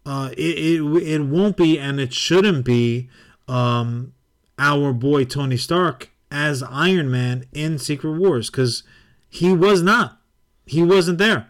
[0.05, 3.09] uh it, it it won't be and it shouldn't be
[3.47, 4.13] um
[4.57, 8.83] our boy Tony Stark as Iron Man in Secret Wars cuz
[9.29, 10.19] he was not.
[10.65, 11.49] He wasn't there.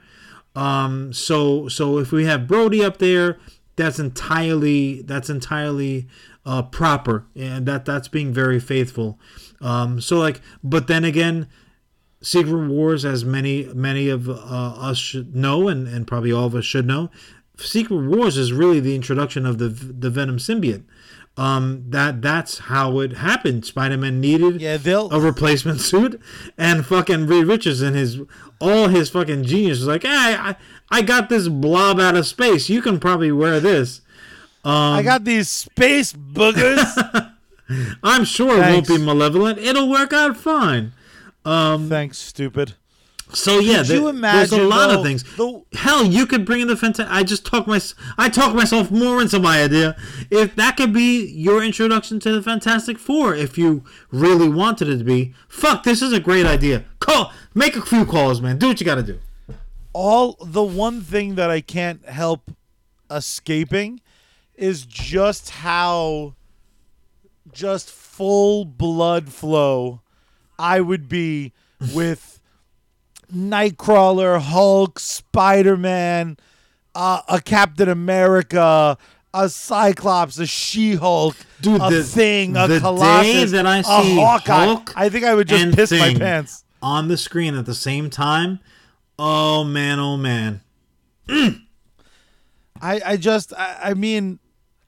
[0.56, 3.38] Um so so if we have Brody up there
[3.82, 6.08] that's entirely that's entirely
[6.46, 9.20] uh proper and that that's being very faithful
[9.62, 11.48] um so like but then again
[12.24, 16.54] Secret Wars, as many many of uh, us should know, and, and probably all of
[16.54, 17.10] us should know,
[17.58, 20.84] Secret Wars is really the introduction of the the Venom symbiote.
[21.38, 23.66] Um, that that's how it happened.
[23.66, 25.10] Spider Man needed Yeah, they'll.
[25.12, 26.22] a replacement suit,
[26.58, 28.20] and fucking Reed Richards and his
[28.60, 30.56] all his fucking genius was like, hey, I
[30.90, 32.70] I got this blob out of space.
[32.70, 34.02] You can probably wear this.
[34.64, 37.32] I got these space boogers.
[38.04, 39.58] I'm sure it won't be malevolent.
[39.58, 40.92] It'll work out fine.
[41.46, 42.76] Um, Thanks, stupid.
[43.34, 45.24] So yeah, Could there- there's a lot though, of things.
[45.74, 47.14] Hell, you could bring in the fantastic.
[47.14, 47.80] I just talk my
[48.18, 49.96] I talk myself more into my idea.
[50.30, 54.98] If that could be your introduction to the Fantastic Four, if you really wanted it
[54.98, 56.84] to be, fuck, this is a great idea.
[57.00, 58.58] Call, make a few calls, man.
[58.58, 59.20] Do what you got to do.
[59.94, 62.52] all the one thing that I can't help
[63.10, 64.00] escaping
[64.56, 66.36] is just how
[67.52, 70.02] just full blood flow
[70.58, 71.52] I would be
[71.94, 72.31] with
[73.34, 76.38] Nightcrawler, Hulk, Spider Man,
[76.96, 78.98] uh, a Captain America,
[79.34, 83.84] a Cyclops, a She Hulk, a the- Thing, a the day Colossus, that I a
[83.84, 84.66] see Hawkeye.
[84.66, 86.64] Hulk I think I would just piss my pants.
[86.82, 88.60] on the screen at the same time.
[89.18, 90.62] Oh man, oh man.
[91.30, 94.40] I, I just I, I mean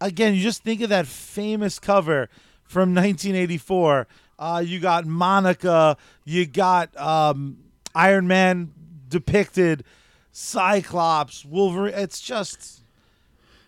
[0.02, 2.28] again you just think of that famous cover
[2.64, 4.08] from 1984
[4.39, 7.58] uh, you got Monica you got um,
[7.96, 8.72] Iron Man
[9.10, 9.84] depicted
[10.32, 12.82] Cyclops Wolverine it's just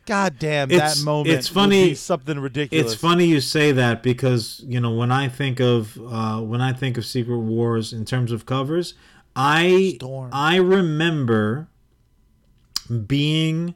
[0.07, 4.63] god damn It's- that moment it's funny- something ridiculous It's funny you say that because
[4.65, 8.31] you know when I think of uh, when I think of Secret Wars in terms
[8.31, 8.95] of covers,
[9.35, 10.29] I Storm.
[10.33, 11.67] I remember
[13.07, 13.75] being,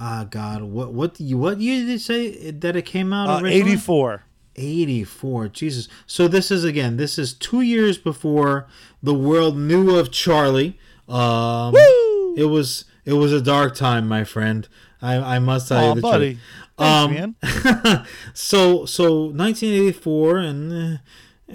[0.00, 3.42] ah God, what what you what year did you say that it came out?
[3.44, 4.24] uh, 84
[4.56, 8.66] 84 jesus so this is again this is two years before
[9.02, 10.78] the world knew of charlie
[11.08, 12.34] um Woo!
[12.36, 14.68] it was it was a dark time my friend
[15.00, 16.32] i i must tell Aw, you the buddy.
[16.34, 16.42] truth
[16.78, 18.06] Thanks, um, man.
[18.34, 21.00] so so 1984 and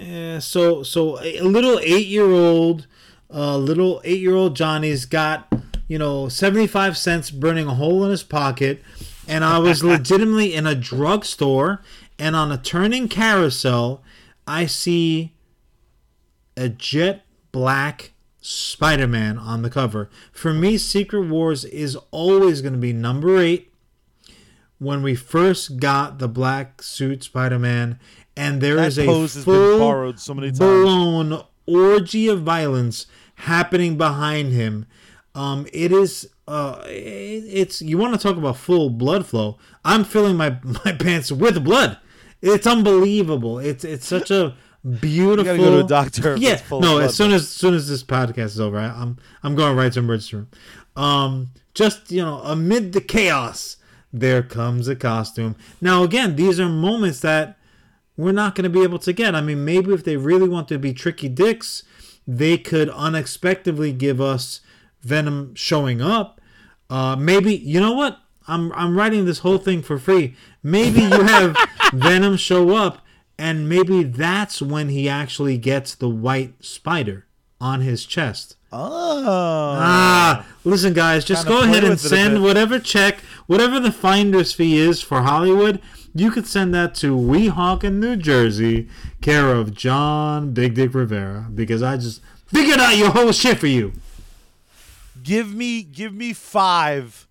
[0.00, 2.86] uh, so so a little eight year old
[3.32, 5.52] uh, little eight year old johnny's got
[5.88, 8.82] you know 75 cents burning a hole in his pocket
[9.26, 11.82] and i was legitimately in a drugstore
[12.18, 14.02] and on a turning carousel
[14.46, 15.34] i see
[16.56, 22.78] a jet black spider-man on the cover for me secret wars is always going to
[22.78, 23.68] be number eight
[24.78, 27.98] when we first got the black suit Spider-Man,
[28.36, 34.86] and there That is a been full so blown orgy of violence happening behind him.
[35.34, 39.58] Um, it is uh, it's you want to talk about full blood flow.
[39.84, 41.98] I'm filling my my pants with blood.
[42.40, 43.58] It's unbelievable.
[43.58, 44.54] It's it's such a
[45.00, 45.44] beautiful.
[45.44, 46.98] Got to go to a doctor Yeah, no.
[46.98, 49.92] As soon as, as soon as this podcast is over, I, I'm I'm going right
[49.92, 50.48] to emergency room.
[50.96, 53.76] Um, just you know, amid the chaos,
[54.12, 55.56] there comes a costume.
[55.80, 57.58] Now again, these are moments that
[58.16, 59.34] we're not going to be able to get.
[59.34, 61.84] I mean, maybe if they really want to be tricky dicks,
[62.26, 64.60] they could unexpectedly give us
[65.02, 66.40] Venom showing up.
[66.90, 68.18] Uh, maybe you know what?
[68.48, 70.34] I'm I'm writing this whole thing for free.
[70.62, 71.56] Maybe you have
[71.92, 72.98] Venom show up,
[73.38, 77.26] and maybe that's when he actually gets the white spider
[77.60, 78.56] on his chest.
[78.72, 83.18] oh Ah, listen, guys, just Kinda go ahead and with it a send whatever check,
[83.46, 85.80] whatever the finder's fee is for Hollywood.
[86.14, 88.88] You could send that to Weehawken, New Jersey,
[89.20, 93.66] care of John Big Dick Rivera, because I just figured out your whole shit for
[93.66, 93.92] you.
[95.22, 97.26] give me give me five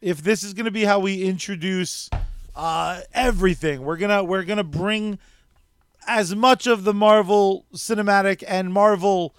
[0.00, 2.08] if this is gonna be how we introduce
[2.56, 5.18] uh, everything we're gonna we're gonna bring
[6.08, 9.34] as much of the marvel cinematic and marvel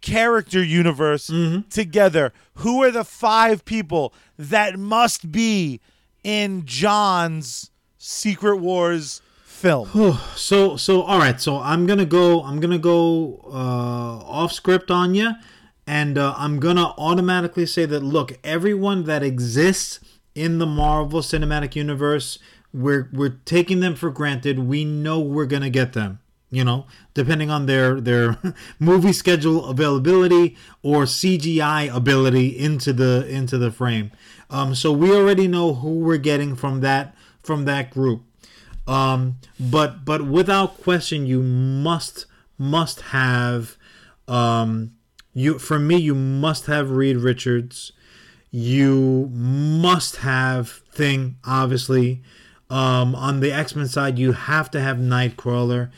[0.00, 1.30] character universe
[1.70, 5.80] together who are the five people that must be
[6.24, 9.88] in john's secret wars film
[10.36, 11.40] So, so all right.
[11.40, 12.42] So I'm gonna go.
[12.42, 15.32] I'm gonna go uh, off script on you,
[15.86, 19.98] and uh, I'm gonna automatically say that look, everyone that exists
[20.34, 22.38] in the Marvel Cinematic Universe,
[22.76, 24.58] we're we're taking them for granted.
[24.58, 26.20] We know we're gonna get them.
[26.50, 28.38] You know, depending on their their
[28.78, 34.12] movie schedule availability or CGI ability into the into the frame.
[34.48, 38.22] Um, so we already know who we're getting from that from that group.
[38.86, 42.26] Um, but but without question, you must
[42.58, 43.76] must have
[44.28, 44.92] um,
[45.34, 45.96] you for me.
[45.96, 47.92] You must have Reed Richards.
[48.50, 51.36] You must have Thing.
[51.44, 52.22] Obviously,
[52.70, 55.90] um, on the X Men side, you have to have Nightcrawler.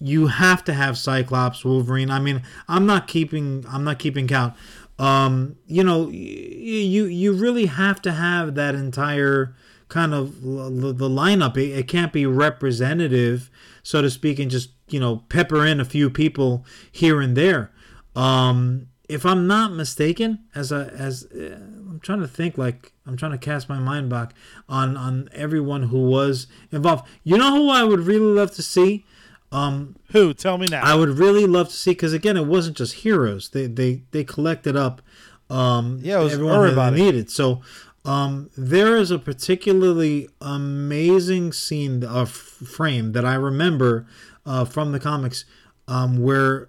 [0.00, 2.10] You have to have Cyclops, Wolverine.
[2.10, 4.54] I mean, I'm not keeping I'm not keeping count.
[4.98, 9.54] Um, you know, you you really have to have that entire
[9.88, 11.56] kind of the lineup.
[11.56, 13.50] It, it can't be representative,
[13.82, 17.70] so to speak, and just you know pepper in a few people here and there.
[18.16, 23.16] Um, if I'm not mistaken, as a as uh, I'm trying to think, like I'm
[23.16, 24.34] trying to cast my mind back
[24.68, 27.06] on on everyone who was involved.
[27.22, 29.04] You know who I would really love to see.
[29.52, 30.34] Um, Who?
[30.34, 30.82] Tell me now.
[30.82, 33.50] I would really love to see because again, it wasn't just heroes.
[33.50, 35.00] They they they collected up.
[35.48, 37.30] Um, Yeah, it was everyone that they needed.
[37.30, 37.62] So
[38.04, 44.06] um, there is a particularly amazing scene of frame that I remember
[44.44, 45.44] uh, from the comics
[45.86, 46.68] um, where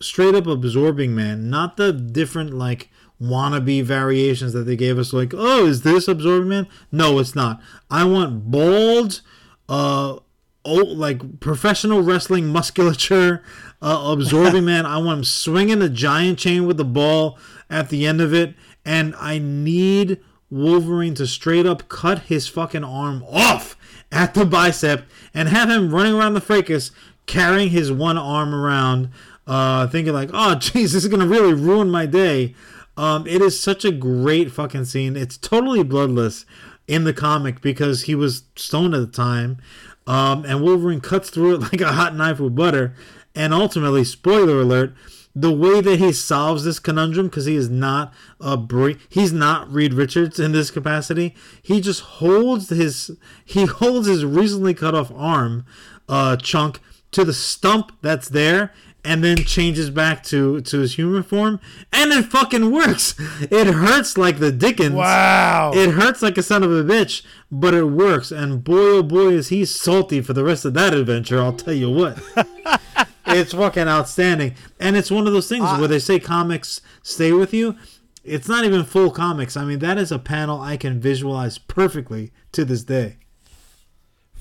[0.00, 5.12] straight up absorbing man, not the different like wannabe variations that they gave us.
[5.12, 6.68] Like, oh, is this absorbing man?
[6.90, 7.60] No, it's not.
[7.90, 9.20] I want bald,
[9.68, 10.18] uh,
[10.64, 13.42] oh, like professional wrestling musculature,
[13.80, 14.86] uh, absorbing man.
[14.86, 17.38] I want him swinging a giant chain with the ball
[17.70, 18.54] at the end of it,
[18.84, 23.76] and I need Wolverine to straight up cut his fucking arm off
[24.12, 26.92] at the bicep and have him running around the fracas
[27.26, 29.10] carrying his one arm around,
[29.46, 32.54] uh, thinking like, "Oh, jeez, this is gonna really ruin my day."
[32.96, 35.16] Um, it is such a great fucking scene.
[35.16, 36.46] It's totally bloodless
[36.86, 39.58] in the comic because he was stoned at the time,
[40.06, 42.94] um, and Wolverine cuts through it like a hot knife with butter.
[43.34, 44.94] And ultimately, spoiler alert,
[45.34, 49.72] the way that he solves this conundrum because he is not a bra- he's not
[49.72, 51.34] Reed Richards in this capacity.
[51.60, 53.10] He just holds his
[53.44, 55.66] he holds his recently cut off arm
[56.08, 56.80] uh, chunk
[57.10, 58.72] to the stump that's there
[59.04, 61.60] and then changes back to to his human form
[61.92, 63.14] and it fucking works.
[63.40, 64.94] It hurts like the Dickens.
[64.94, 65.72] wow.
[65.74, 68.30] It hurts like a son of a bitch, but it works.
[68.30, 71.40] And boy, oh boy, is he salty for the rest of that adventure.
[71.40, 72.18] I'll tell you what.
[73.26, 74.54] it's fucking outstanding.
[74.80, 77.76] And it's one of those things where they say comics stay with you.
[78.22, 79.56] It's not even full comics.
[79.56, 83.18] I mean, that is a panel I can visualize perfectly to this day.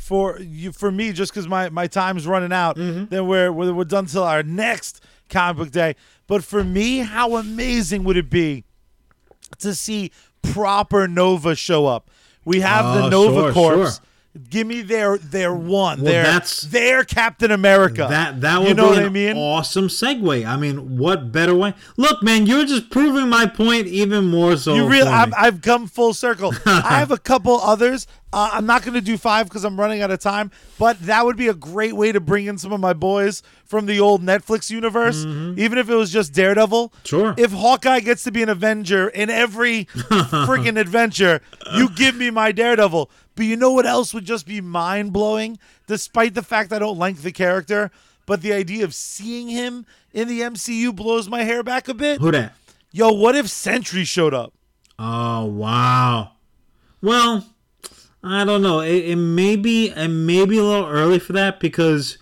[0.03, 3.05] For you for me just because my my time's running out Mm-hmm.
[3.05, 5.95] then we're, we're we're done till our next comic book day
[6.27, 8.65] but for me how amazing would it be
[9.59, 12.09] to see proper nova show up
[12.45, 14.41] we have the Oh, nova sure, corps sure.
[14.49, 18.73] give me their their one Well, their that's- their captain america That that would you
[18.73, 20.45] know be what an i mean awesome segue.
[20.45, 21.73] I mean, what better way?
[21.97, 24.73] Look, man, you're just proving my point even more so.
[24.75, 25.31] You really, me.
[25.37, 26.51] I've come full circle.
[26.65, 28.05] I have a couple others.
[28.33, 30.49] Uh, I'm not going to do five because I'm running out of time.
[30.79, 33.85] But that would be a great way to bring in some of my boys from
[33.85, 36.89] the old Netflix universe, even if it was just Daredevil.
[36.89, 37.05] Mm-hmm.
[37.05, 37.35] Sure.
[37.37, 41.41] If Hawkeye gets to be an Avenger in every freaking adventure,
[41.75, 43.11] you give me my Daredevil.
[43.35, 46.97] But you know what else would just be mind blowing, despite the fact I don't
[46.97, 47.91] like the character.
[48.25, 52.19] But the idea of seeing him in the MCU blows my hair back a bit.
[52.19, 52.53] Who that?
[52.91, 54.53] Yo, what if Sentry showed up?
[54.97, 56.31] Oh wow.
[57.01, 57.45] Well,
[58.23, 58.79] I don't know.
[58.79, 62.17] It, it may be it may be a little early for that because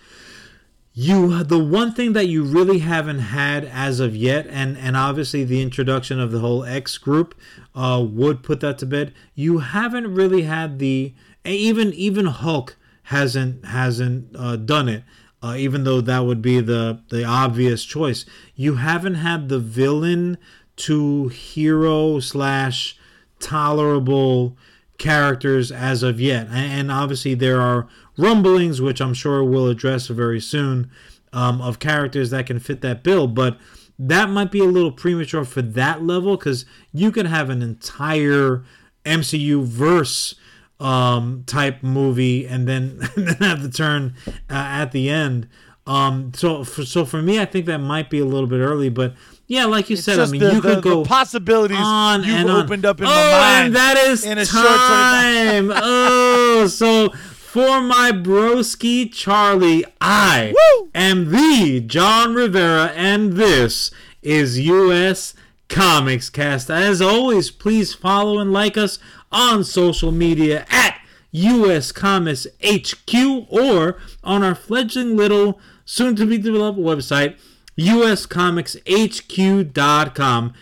[0.92, 5.44] you the one thing that you really haven't had as of yet, and and obviously
[5.44, 7.34] the introduction of the whole X group
[7.74, 9.14] uh, would put that to bed.
[9.34, 15.04] You haven't really had the even even Hulk hasn't hasn't uh, done it.
[15.40, 18.26] Uh, even though that would be the the obvious choice,
[18.56, 20.36] you haven't had the villain
[20.74, 22.98] to hero slash
[23.38, 24.56] tolerable
[25.02, 26.46] characters as of yet.
[26.50, 30.90] And, obviously, there are rumblings, which I'm sure we'll address very soon,
[31.32, 33.26] um, of characters that can fit that bill.
[33.26, 33.58] But
[33.98, 38.64] that might be a little premature for that level because you can have an entire
[39.04, 40.36] MCU verse
[40.78, 44.14] um, type movie and then, and then have the turn
[44.48, 45.48] uh, at the end.
[45.84, 48.88] Um, so, for, so for me, I think that might be a little bit early,
[48.88, 49.14] but
[49.46, 52.50] yeah, like you said, I mean, the, you the, could go possibilities on you've and
[52.50, 52.64] on.
[52.64, 53.66] opened up in oh, my mind.
[53.66, 55.70] and that is in a short time.
[55.74, 60.90] oh, so for my broski Charlie, I Woo!
[60.94, 63.90] am the John Rivera, and this
[64.22, 65.34] is U.S.
[65.68, 66.70] Comics Cast.
[66.70, 68.98] As always, please follow and like us
[69.30, 70.98] on social media at
[71.32, 73.14] US Comics HQ
[73.48, 77.36] or on our fledgling little soon to be developed website
[77.78, 80.52] uscomicshq.com.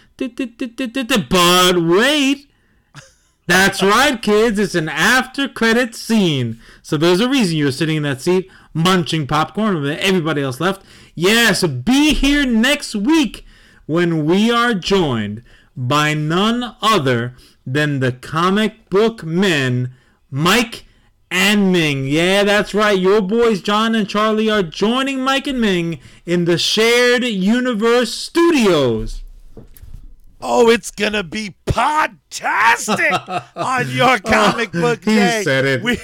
[1.28, 2.50] But wait,
[3.46, 4.58] that's right, kids.
[4.58, 6.60] It's an after credit scene.
[6.82, 10.82] So there's a reason you're sitting in that seat munching popcorn when everybody else left.
[11.14, 13.44] Yes, be here next week
[13.86, 15.42] when we are joined
[15.76, 17.34] by none other
[17.66, 19.92] than the comic book men,
[20.30, 20.84] Mike
[21.30, 22.06] and Ming.
[22.06, 22.98] Yeah, that's right.
[22.98, 29.22] Your boys, John and Charlie, are joining Mike and Ming in the Shared Universe Studios.
[30.42, 35.42] Oh, it's gonna be podtastic on your comic book he day.
[35.44, 35.82] said it.
[35.82, 35.98] We,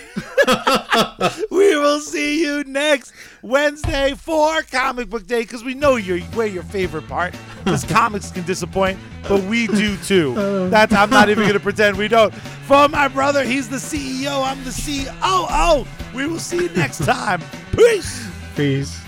[1.51, 3.13] we will see you next
[3.43, 7.35] Wednesday for comic book day because we know you're we're your favorite part
[7.65, 10.35] because comics can disappoint, but we do too.
[10.37, 10.69] Uh.
[10.69, 12.35] That's I'm not even gonna pretend we don't.
[12.67, 14.45] For my brother, he's the CEO.
[14.45, 15.87] I'm the COO.
[16.15, 17.41] We will see you next time.
[17.73, 18.29] Peace.
[18.55, 19.01] Peace.